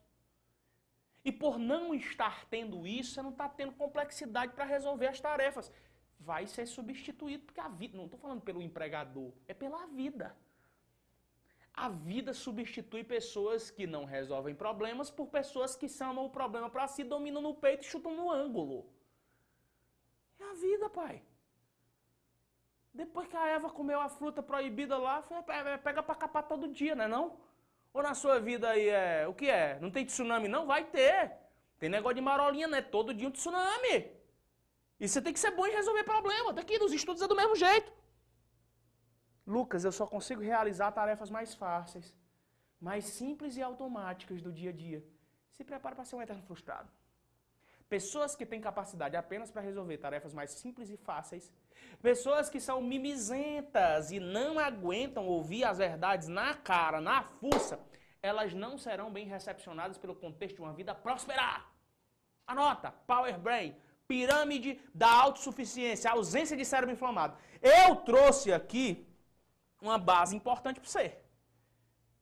[1.25, 5.73] E por não estar tendo isso, você não está tendo complexidade para resolver as tarefas.
[6.19, 10.37] Vai ser substituído, porque a vida, não estou falando pelo empregador, é pela vida.
[11.75, 16.87] A vida substitui pessoas que não resolvem problemas por pessoas que chamam o problema para
[16.87, 18.87] si, dominam no peito e chutam no ângulo.
[20.39, 21.23] É a vida, pai.
[22.93, 25.23] Depois que a Eva comeu a fruta proibida lá,
[25.83, 27.39] pega para capar todo dia, não é não?
[27.93, 29.27] Ou na sua vida aí é.
[29.29, 29.79] O que é?
[29.81, 30.49] Não tem tsunami?
[30.49, 31.33] Não, vai ter.
[31.79, 32.81] Tem negócio de marolinha, né?
[32.81, 34.11] Todo dia um tsunami.
[34.99, 36.53] E você tem que ser bom em resolver problema.
[36.53, 37.93] Daqui nos estudos é do mesmo jeito.
[39.47, 42.17] Lucas, eu só consigo realizar tarefas mais fáceis,
[42.81, 45.05] mais simples e automáticas do dia a dia.
[45.51, 46.89] Se prepare para ser um eterno frustrado.
[47.89, 51.53] Pessoas que têm capacidade apenas para resolver tarefas mais simples e fáceis,
[52.01, 57.81] pessoas que são mimizentas e não aguentam ouvir as verdades na cara, na fuça,
[58.23, 61.65] elas não serão bem recepcionadas pelo contexto de uma vida próspera.
[62.47, 63.75] Anota, Power Brain,
[64.07, 67.37] pirâmide da autossuficiência, ausência de cérebro inflamado.
[67.61, 69.07] Eu trouxe aqui
[69.81, 71.19] uma base importante para você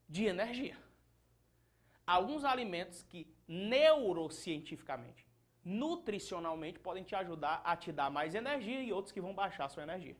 [0.09, 0.77] de energia.
[2.07, 5.27] Alguns alimentos que neurocientificamente,
[5.65, 9.69] nutricionalmente podem te ajudar a te dar mais energia e outros que vão baixar a
[9.69, 10.17] sua energia.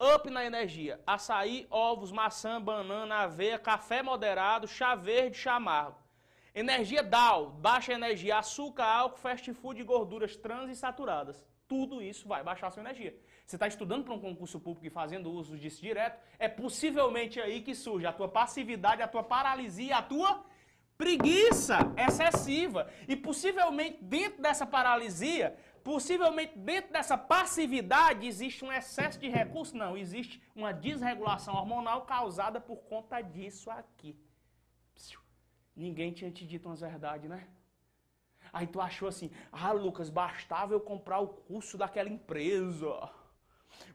[0.00, 5.98] Up na energia: açaí, ovos, maçã, banana, aveia, café moderado, chá verde, chá amargo.
[6.54, 11.44] Energia down, baixa energia, açúcar, álcool, fast food gorduras trans e saturadas.
[11.68, 13.14] tudo isso vai baixar a sua energia.
[13.44, 17.60] Você está estudando para um concurso público e fazendo uso disso direto, é possivelmente aí
[17.60, 20.44] que surge a tua passividade, a tua paralisia, a tua
[20.98, 22.90] preguiça excessiva.
[23.06, 29.72] E possivelmente dentro dessa paralisia, possivelmente dentro dessa passividade, existe um excesso de recursos?
[29.72, 34.18] Não, existe uma desregulação hormonal causada por conta disso aqui.
[35.74, 37.46] Ninguém tinha te dito umas verdades, né?
[38.52, 43.08] Aí tu achou assim, ah, Lucas, bastava eu comprar o curso daquela empresa.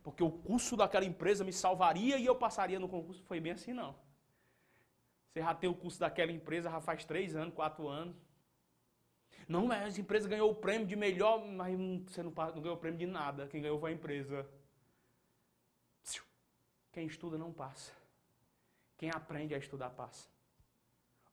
[0.01, 3.21] Porque o curso daquela empresa me salvaria e eu passaria no concurso.
[3.23, 3.95] Foi bem assim, não.
[5.33, 8.15] Você já tem o curso daquela empresa já faz três anos, quatro anos.
[9.47, 11.75] Não, mas a empresa ganhou o prêmio de melhor, mas
[12.07, 13.47] você não, não ganhou o prêmio de nada.
[13.47, 14.47] Quem ganhou foi a empresa.
[16.91, 17.91] Quem estuda não passa.
[18.95, 20.29] Quem aprende a estudar passa.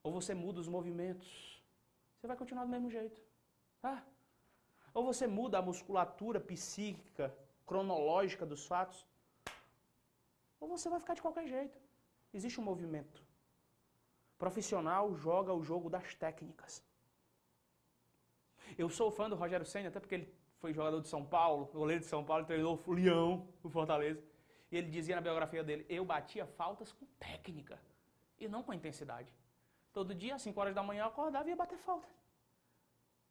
[0.02, 1.62] Ou você muda os movimentos,
[2.16, 3.20] você vai continuar do mesmo jeito.
[3.82, 4.02] Ah.
[4.94, 7.36] Ou você muda a musculatura psíquica,
[7.66, 9.06] cronológica dos fatos,
[10.58, 11.78] ou você vai ficar de qualquer jeito.
[12.32, 13.29] Existe um movimento.
[14.40, 16.82] Profissional joga o jogo das técnicas.
[18.78, 22.00] Eu sou fã do Rogério Senna, até porque ele foi jogador de São Paulo, goleiro
[22.00, 24.24] de São Paulo, treinou o Leão, o Fortaleza.
[24.72, 27.78] E ele dizia na biografia dele: Eu batia faltas com técnica
[28.38, 29.30] e não com intensidade.
[29.92, 32.08] Todo dia, às 5 horas da manhã, eu acordava e ia bater falta.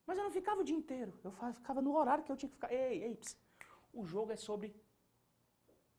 [0.05, 1.11] Mas eu não ficava o dia inteiro.
[1.23, 2.71] Eu ficava no horário que eu tinha que ficar.
[2.71, 3.19] Ei, ei.
[3.91, 4.75] O jogo é sobre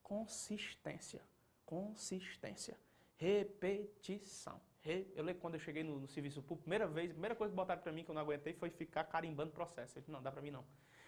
[0.04, 1.20] consistência.
[1.66, 2.78] Consistência.
[3.16, 4.69] Repetição.
[4.84, 7.56] Eu lembro quando eu cheguei no, no serviço público, primeira vez, a primeira coisa que
[7.56, 9.98] botaram pra mim que eu não aguentei foi ficar carimbando processo.
[9.98, 10.64] Eu disse, não, dá pra mim não.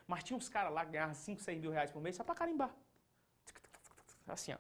[0.07, 2.35] Mas tinha uns caras lá que ganhavam 5, 6 mil reais por mês só pra
[2.35, 2.75] carimbar.
[4.27, 4.59] Assim, ó.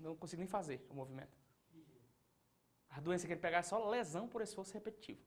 [0.00, 1.32] Não consigo nem fazer o movimento.
[2.90, 5.20] A doença que ele pegar é só lesão por esforço repetitivo.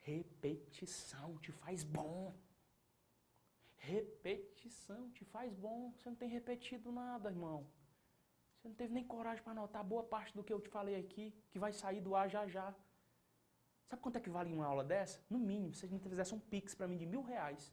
[0.00, 2.34] Repetição te faz bom.
[3.76, 5.92] Repetição te faz bom.
[5.92, 7.66] Você não tem repetido nada, irmão.
[8.60, 11.34] Você não teve nem coragem para anotar boa parte do que eu te falei aqui,
[11.50, 12.74] que vai sair do ar já já.
[13.88, 15.18] Sabe quanto é que vale uma aula dessa?
[15.30, 17.72] No mínimo, se a gente fizesse um pix para mim de mil reais,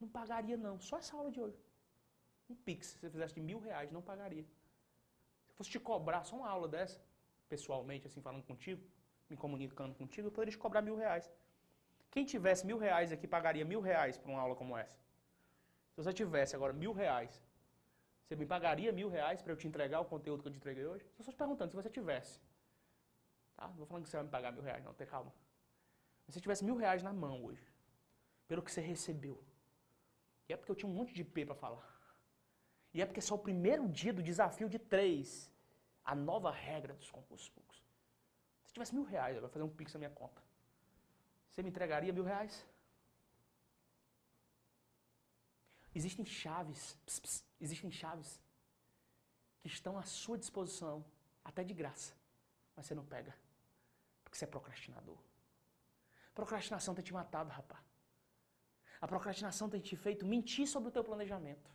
[0.00, 0.80] não pagaria não.
[0.80, 1.56] Só essa aula de hoje.
[2.50, 4.42] Um pix, se você fizesse de mil reais, não pagaria.
[4.42, 7.00] Se eu fosse te cobrar só uma aula dessa,
[7.48, 8.82] pessoalmente, assim, falando contigo,
[9.30, 11.30] me comunicando contigo, eu poderia te cobrar mil reais.
[12.10, 14.98] Quem tivesse mil reais aqui pagaria mil reais por uma aula como essa.
[15.92, 17.45] Se você tivesse agora mil reais
[18.26, 20.84] você me pagaria mil reais para eu te entregar o conteúdo que eu te entreguei
[20.84, 21.04] hoje?
[21.18, 22.40] Estou te perguntando, se você tivesse.
[23.56, 23.68] Tá?
[23.68, 25.32] Não vou falando que você vai me pagar mil reais, não, tem calma.
[26.24, 27.64] Se você tivesse mil reais na mão hoje,
[28.48, 29.40] pelo que você recebeu,
[30.48, 31.88] e é porque eu tinha um monte de P para falar.
[32.92, 35.52] E é porque é só o primeiro dia do desafio de três,
[36.04, 37.80] a nova regra dos concursos públicos.
[38.64, 40.42] Se tivesse mil reais, eu vou fazer um pix na minha conta.
[41.50, 42.66] Você me entregaria mil reais?
[45.98, 46.98] Existem chaves.
[47.58, 48.38] Existem chaves
[49.62, 51.02] que estão à sua disposição,
[51.42, 52.14] até de graça,
[52.76, 53.34] mas você não pega,
[54.22, 55.16] porque você é procrastinador.
[56.34, 57.82] Procrastinação tem te matado, rapaz.
[59.00, 61.70] A procrastinação tem te feito mentir sobre o teu planejamento.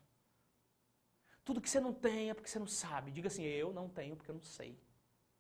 [1.44, 3.10] Tudo que você não tem é porque você não sabe.
[3.10, 4.80] Diga assim, eu não tenho porque eu não sei.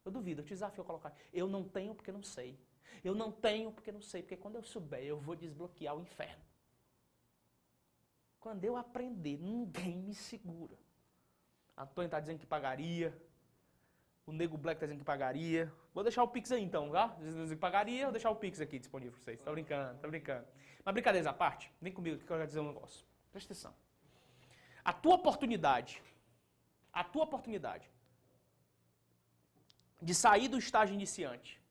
[0.03, 1.13] Eu duvido, eu te desafio a colocar.
[1.31, 2.59] Eu não tenho porque não sei.
[3.03, 4.23] Eu não tenho porque não sei.
[4.23, 6.50] Porque quando eu souber, eu vou desbloquear o inferno.
[8.41, 10.75] Quando eu aprender, ninguém me segura.
[11.77, 13.15] Antônio está dizendo que pagaria.
[14.25, 15.71] O Nego Black está dizendo que pagaria.
[15.93, 17.15] Vou deixar o Pix aí então, tá?
[17.19, 19.39] Dizendo que pagaria, vou deixar o Pix aqui disponível para vocês.
[19.39, 20.47] Tá brincando, tá brincando.
[20.83, 23.05] Mas brincadeiras à parte, vem comigo que eu quero dizer um negócio.
[23.31, 23.75] Presta atenção.
[24.83, 26.01] A tua oportunidade,
[26.91, 27.87] a tua oportunidade
[30.01, 31.61] de sair do estágio iniciante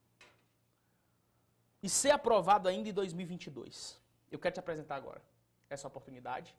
[1.83, 4.01] e ser aprovado ainda em 2022.
[4.31, 5.21] Eu quero te apresentar agora
[5.71, 6.55] essa oportunidade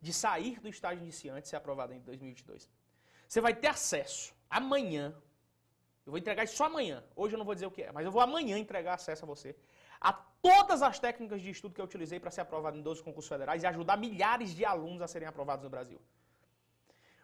[0.00, 2.68] de sair do estágio iniciante e ser aprovado em 2022.
[3.28, 5.14] Você vai ter acesso amanhã,
[6.04, 8.12] eu vou entregar isso amanhã, hoje eu não vou dizer o que é, mas eu
[8.12, 9.56] vou amanhã entregar acesso a você
[10.00, 13.28] a todas as técnicas de estudo que eu utilizei para ser aprovado em 12 concursos
[13.28, 16.00] federais e ajudar milhares de alunos a serem aprovados no Brasil.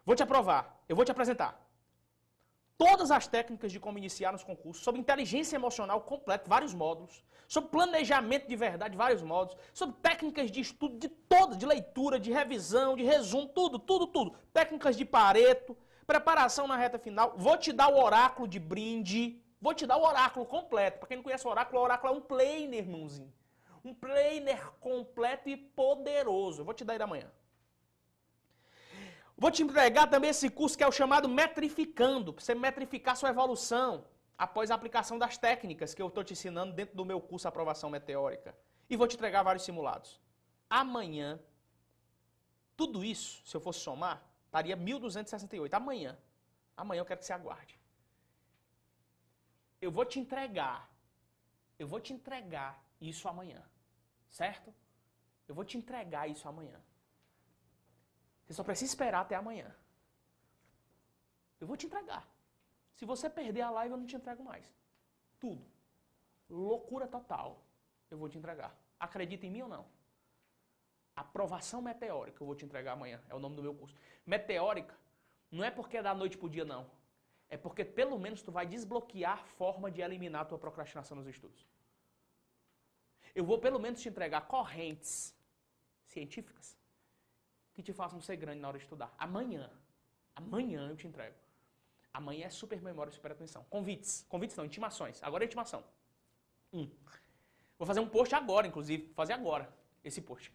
[0.05, 1.51] Vou te aprovar, eu vou te apresentar
[2.77, 7.69] todas as técnicas de como iniciar nos concursos, sobre inteligência emocional completa, vários módulos, sobre
[7.69, 12.95] planejamento de verdade, vários módulos, sobre técnicas de estudo de todas, de leitura, de revisão,
[12.95, 14.35] de resumo, tudo, tudo, tudo.
[14.51, 17.33] Técnicas de pareto, preparação na reta final.
[17.37, 20.99] Vou te dar o oráculo de brinde, vou te dar o oráculo completo.
[20.99, 23.33] Para quem não conhece o oráculo, o oráculo é um planner, irmãozinho.
[23.83, 26.63] Um planner completo e poderoso.
[26.63, 27.29] vou te dar ele amanhã.
[29.37, 33.29] Vou te entregar também esse curso que é o chamado Metrificando, para você metrificar sua
[33.29, 34.05] evolução
[34.37, 37.89] após a aplicação das técnicas que eu estou te ensinando dentro do meu curso Aprovação
[37.89, 38.55] Meteórica.
[38.89, 40.19] e vou te entregar vários simulados.
[40.69, 41.39] Amanhã,
[42.75, 45.73] tudo isso, se eu fosse somar, estaria 1.268.
[45.73, 46.17] Amanhã.
[46.75, 47.79] Amanhã eu quero que você aguarde.
[49.81, 50.89] Eu vou te entregar.
[51.77, 53.61] Eu vou te entregar isso amanhã.
[54.29, 54.73] Certo?
[55.47, 56.79] Eu vou te entregar isso amanhã.
[58.45, 59.73] Você só precisa esperar até amanhã.
[61.59, 62.27] Eu vou te entregar.
[62.95, 64.65] Se você perder a live, eu não te entrego mais.
[65.39, 65.65] Tudo.
[66.49, 67.63] Loucura total.
[68.11, 68.75] Eu vou te entregar.
[68.99, 69.85] Acredita em mim ou não?
[71.15, 73.21] Aprovação meteórica eu vou te entregar amanhã.
[73.29, 73.95] É o nome do meu curso.
[74.25, 74.95] Meteórica
[75.51, 76.89] não é porque é da noite pro dia, não.
[77.49, 81.27] É porque pelo menos tu vai desbloquear a forma de eliminar a tua procrastinação nos
[81.27, 81.67] estudos.
[83.35, 85.35] Eu vou pelo menos te entregar correntes
[86.07, 86.77] científicas
[87.73, 89.13] que te façam ser grande na hora de estudar.
[89.17, 89.69] Amanhã.
[90.35, 91.35] Amanhã eu te entrego.
[92.13, 93.65] Amanhã é super memória e super atenção.
[93.69, 94.25] Convites.
[94.29, 95.21] Convites não, intimações.
[95.23, 95.83] Agora é intimação.
[96.71, 96.89] Um.
[97.77, 99.05] Vou fazer um post agora, inclusive.
[99.05, 100.53] Vou fazer agora esse post.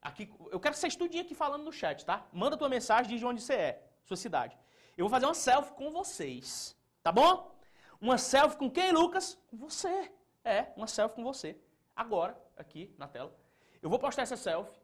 [0.00, 2.26] Aqui, eu quero que você estude aqui falando no chat, tá?
[2.32, 4.56] Manda tua mensagem, diz de onde você é, sua cidade.
[4.96, 7.52] Eu vou fazer uma selfie com vocês, tá bom?
[8.00, 9.36] Uma selfie com quem, Lucas?
[9.48, 10.12] Com você.
[10.44, 11.58] É, uma selfie com você.
[11.94, 13.34] Agora, aqui na tela.
[13.82, 14.78] Eu vou postar essa selfie.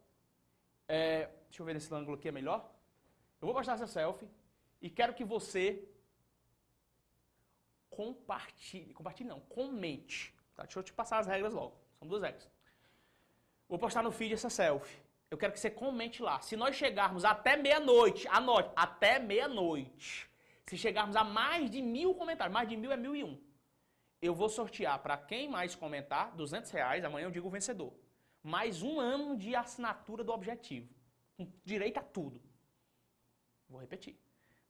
[0.95, 2.59] É, deixa eu ver nesse ângulo aqui é melhor.
[3.41, 4.29] Eu vou postar essa selfie
[4.79, 5.63] e quero que você
[7.89, 10.35] compartilhe, compartilhe não, comente.
[10.55, 10.63] Tá?
[10.63, 11.75] Deixa eu te passar as regras logo.
[11.97, 12.47] São duas regras.
[13.67, 15.01] Vou postar no feed essa selfie.
[15.31, 16.39] Eu quero que você comente lá.
[16.41, 20.29] Se nós chegarmos até meia-noite, anote, até meia-noite.
[20.67, 23.41] Se chegarmos a mais de mil comentários, mais de mil é mil e um.
[24.21, 27.91] Eu vou sortear para quem mais comentar, 200 reais, amanhã eu digo o vencedor.
[28.43, 30.93] Mais um ano de assinatura do objetivo.
[31.37, 32.41] Com direito a tudo.
[33.69, 34.19] Vou repetir.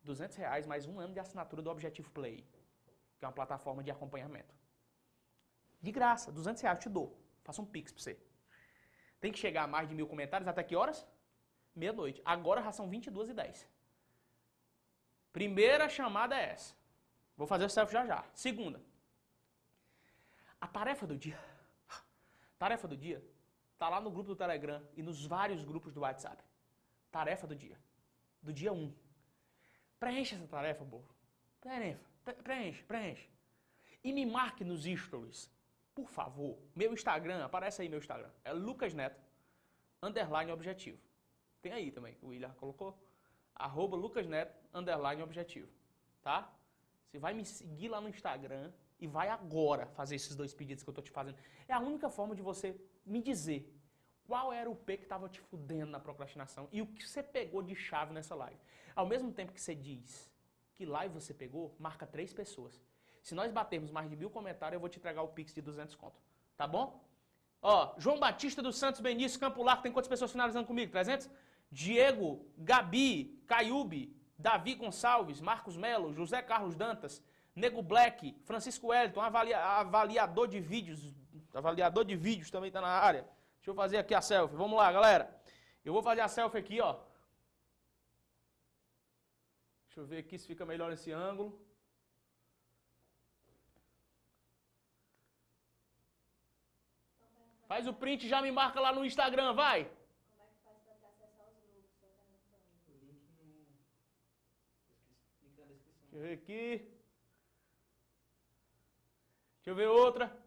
[0.03, 2.45] 200 reais mais um ano de assinatura do Objetivo Play,
[3.17, 4.53] que é uma plataforma de acompanhamento.
[5.81, 7.17] De graça, 200 reais, eu te dou.
[7.43, 8.19] Faça um pix para você.
[9.19, 11.07] Tem que chegar a mais de mil comentários até que horas?
[11.73, 12.21] Meia-noite.
[12.23, 13.67] Agora já são 22 e 10.
[15.31, 16.75] Primeira chamada é essa.
[17.35, 18.23] Vou fazer o selfie já já.
[18.35, 18.81] Segunda.
[20.61, 21.39] A tarefa do dia.
[22.59, 23.32] Tarefa do dia
[23.83, 26.41] está lá no grupo do Telegram e nos vários grupos do WhatsApp.
[27.11, 27.77] Tarefa do dia.
[28.41, 28.93] Do dia 1.
[29.99, 31.13] Preencha essa tarefa, povo.
[31.59, 31.99] Preencha,
[32.43, 33.29] preenche, preenche.
[34.01, 35.51] E me marque nos stories,
[35.93, 36.57] por favor.
[36.73, 38.31] Meu Instagram, aparece aí meu Instagram.
[38.45, 39.21] É Lucas Neto,
[40.01, 40.97] underline objetivo.
[41.61, 42.97] Tem aí também, o William colocou.
[43.53, 45.69] Arroba Lucas Neto, underline objetivo.
[46.21, 46.49] Tá?
[47.09, 50.89] Você vai me seguir lá no Instagram e vai agora fazer esses dois pedidos que
[50.89, 51.37] eu tô te fazendo.
[51.67, 53.71] É a única forma de você me dizer
[54.25, 57.61] qual era o P que estava te fudendo na procrastinação e o que você pegou
[57.61, 58.59] de chave nessa live.
[58.95, 60.31] Ao mesmo tempo que você diz
[60.75, 62.81] que live você pegou, marca três pessoas.
[63.21, 65.95] Se nós batermos mais de mil comentários, eu vou te entregar o Pix de 200
[65.95, 66.21] conto.
[66.57, 67.03] Tá bom?
[67.61, 70.91] Ó, João Batista dos Santos Benício, Campo Largo, tem quantas pessoas finalizando comigo?
[70.91, 71.29] 300?
[71.71, 77.23] Diego, Gabi, Caiube, Davi Gonçalves, Marcos Melo, José Carlos Dantas,
[77.55, 81.13] Nego Black, Francisco Wellington, avalia, avaliador de vídeos,
[81.59, 83.23] avaliador de vídeos também está na área.
[83.57, 84.55] Deixa eu fazer aqui a selfie.
[84.55, 85.41] Vamos lá, galera.
[85.85, 86.99] Eu vou fazer a selfie aqui, ó.
[89.85, 91.63] Deixa eu ver aqui se fica melhor esse ângulo.
[97.67, 99.89] Faz o print e já me marca lá no Instagram, vai.
[106.01, 106.67] Deixa eu ver aqui.
[109.57, 110.42] Deixa eu ver outra.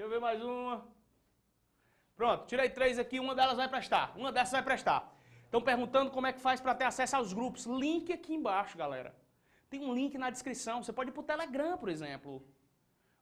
[0.00, 0.82] Deixa eu ver mais uma.
[2.16, 4.16] Pronto, tirei três aqui, uma delas vai prestar.
[4.16, 5.14] Uma dessas vai prestar.
[5.44, 7.66] Estão perguntando como é que faz para ter acesso aos grupos.
[7.66, 9.14] Link aqui embaixo, galera.
[9.68, 10.82] Tem um link na descrição.
[10.82, 12.42] Você pode ir para o Telegram, por exemplo.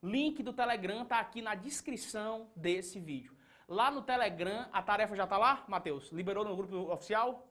[0.00, 3.36] Link do Telegram está aqui na descrição desse vídeo.
[3.66, 6.12] Lá no Telegram, a tarefa já está lá, Matheus?
[6.12, 7.48] Liberou no grupo oficial?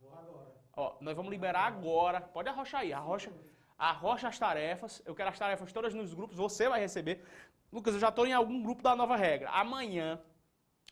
[0.00, 0.54] Vou agora.
[0.76, 2.20] Ó, nós vamos liberar agora.
[2.20, 3.32] Pode arrochar aí, arrocha,
[3.76, 5.02] arrocha as tarefas.
[5.04, 7.24] Eu quero as tarefas todas nos grupos, você vai receber.
[7.72, 9.50] Lucas, eu já estou em algum grupo da nova regra.
[9.50, 10.20] Amanhã,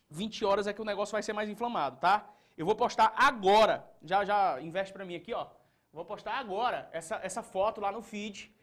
[0.09, 2.29] 20 horas é que o negócio vai ser mais inflamado, tá?
[2.57, 5.47] Eu vou postar agora, já já investe para mim aqui, ó.
[5.91, 8.53] Vou postar agora essa, essa foto lá no feed.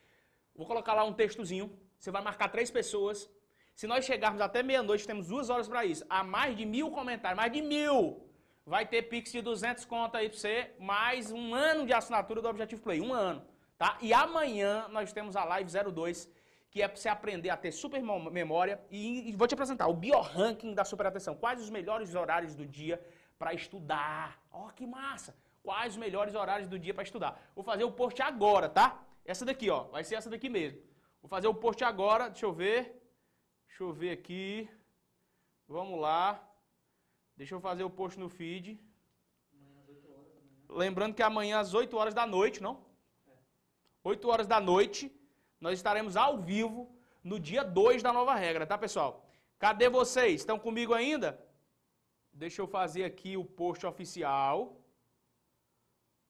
[0.55, 1.77] Vou colocar lá um textozinho.
[1.99, 3.29] Você vai marcar três pessoas.
[3.75, 6.05] Se nós chegarmos até meia-noite, temos duas horas para isso.
[6.09, 8.25] Há mais de mil comentários, mais de mil.
[8.65, 12.49] Vai ter Pix de 200 conto aí para você, mais um ano de assinatura do
[12.49, 13.01] Objetivo Play.
[13.01, 13.45] Um ano,
[13.77, 13.99] tá?
[14.01, 16.31] E amanhã nós temos a Live 02,
[16.75, 18.85] que é para você aprender a ter super memória.
[18.91, 21.37] E, e vou te apresentar o bioranking da super atenção.
[21.37, 23.01] Quais os melhores horários do dia
[23.39, 24.43] para estudar.
[24.51, 25.37] Ó, oh, que massa!
[25.63, 27.41] Quais os melhores horários do dia para estudar?
[27.55, 29.01] Vou fazer o post agora, tá?
[29.25, 29.85] Essa daqui, ó.
[29.85, 30.81] Vai ser essa daqui mesmo.
[31.23, 32.81] Vou fazer o post agora, deixa eu ver.
[33.69, 34.69] Deixa eu ver aqui.
[35.69, 36.43] Vamos lá.
[37.37, 38.81] Deixa eu fazer o post no feed.
[40.69, 42.85] Lembrando que amanhã às 8 horas da noite, não?
[44.03, 45.11] 8 horas da noite,
[45.65, 46.95] nós estaremos ao vivo
[47.31, 49.11] no dia 2 da nova regra, tá, pessoal?
[49.59, 50.35] Cadê vocês?
[50.43, 51.29] Estão comigo ainda?
[52.35, 54.79] Deixa eu fazer aqui o post oficial.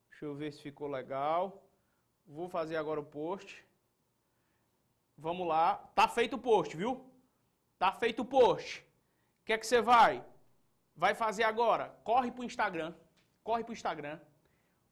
[0.09, 1.43] Deixa eu ver se ficou legal.
[2.25, 3.67] Vou fazer agora o post.
[5.19, 5.67] Vamos lá.
[5.97, 6.93] Tá feito o post, viu?
[7.77, 8.87] Tá feito o post.
[9.41, 10.25] O que é que você vai?
[10.95, 11.89] Vai fazer agora?
[12.05, 12.95] Corre pro Instagram.
[13.43, 14.21] Corre pro Instagram.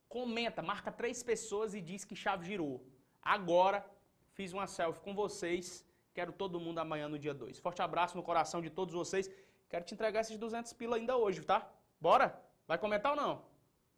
[0.09, 2.85] Comenta, marca três pessoas e diz que chave girou.
[3.23, 3.89] Agora
[4.33, 5.85] fiz uma selfie com vocês.
[6.15, 7.59] Quero todo mundo amanhã no dia 2.
[7.59, 9.31] Forte abraço no coração de todos vocês.
[9.69, 11.67] Quero te entregar esses 200 pila ainda hoje, tá?
[12.01, 12.39] Bora?
[12.67, 13.45] Vai comentar ou não?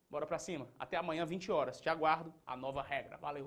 [0.09, 0.69] Bora pra cima.
[0.79, 1.81] Até amanhã, 20 horas.
[1.81, 2.33] Te aguardo.
[2.47, 3.17] A nova regra.
[3.17, 3.43] Valeu.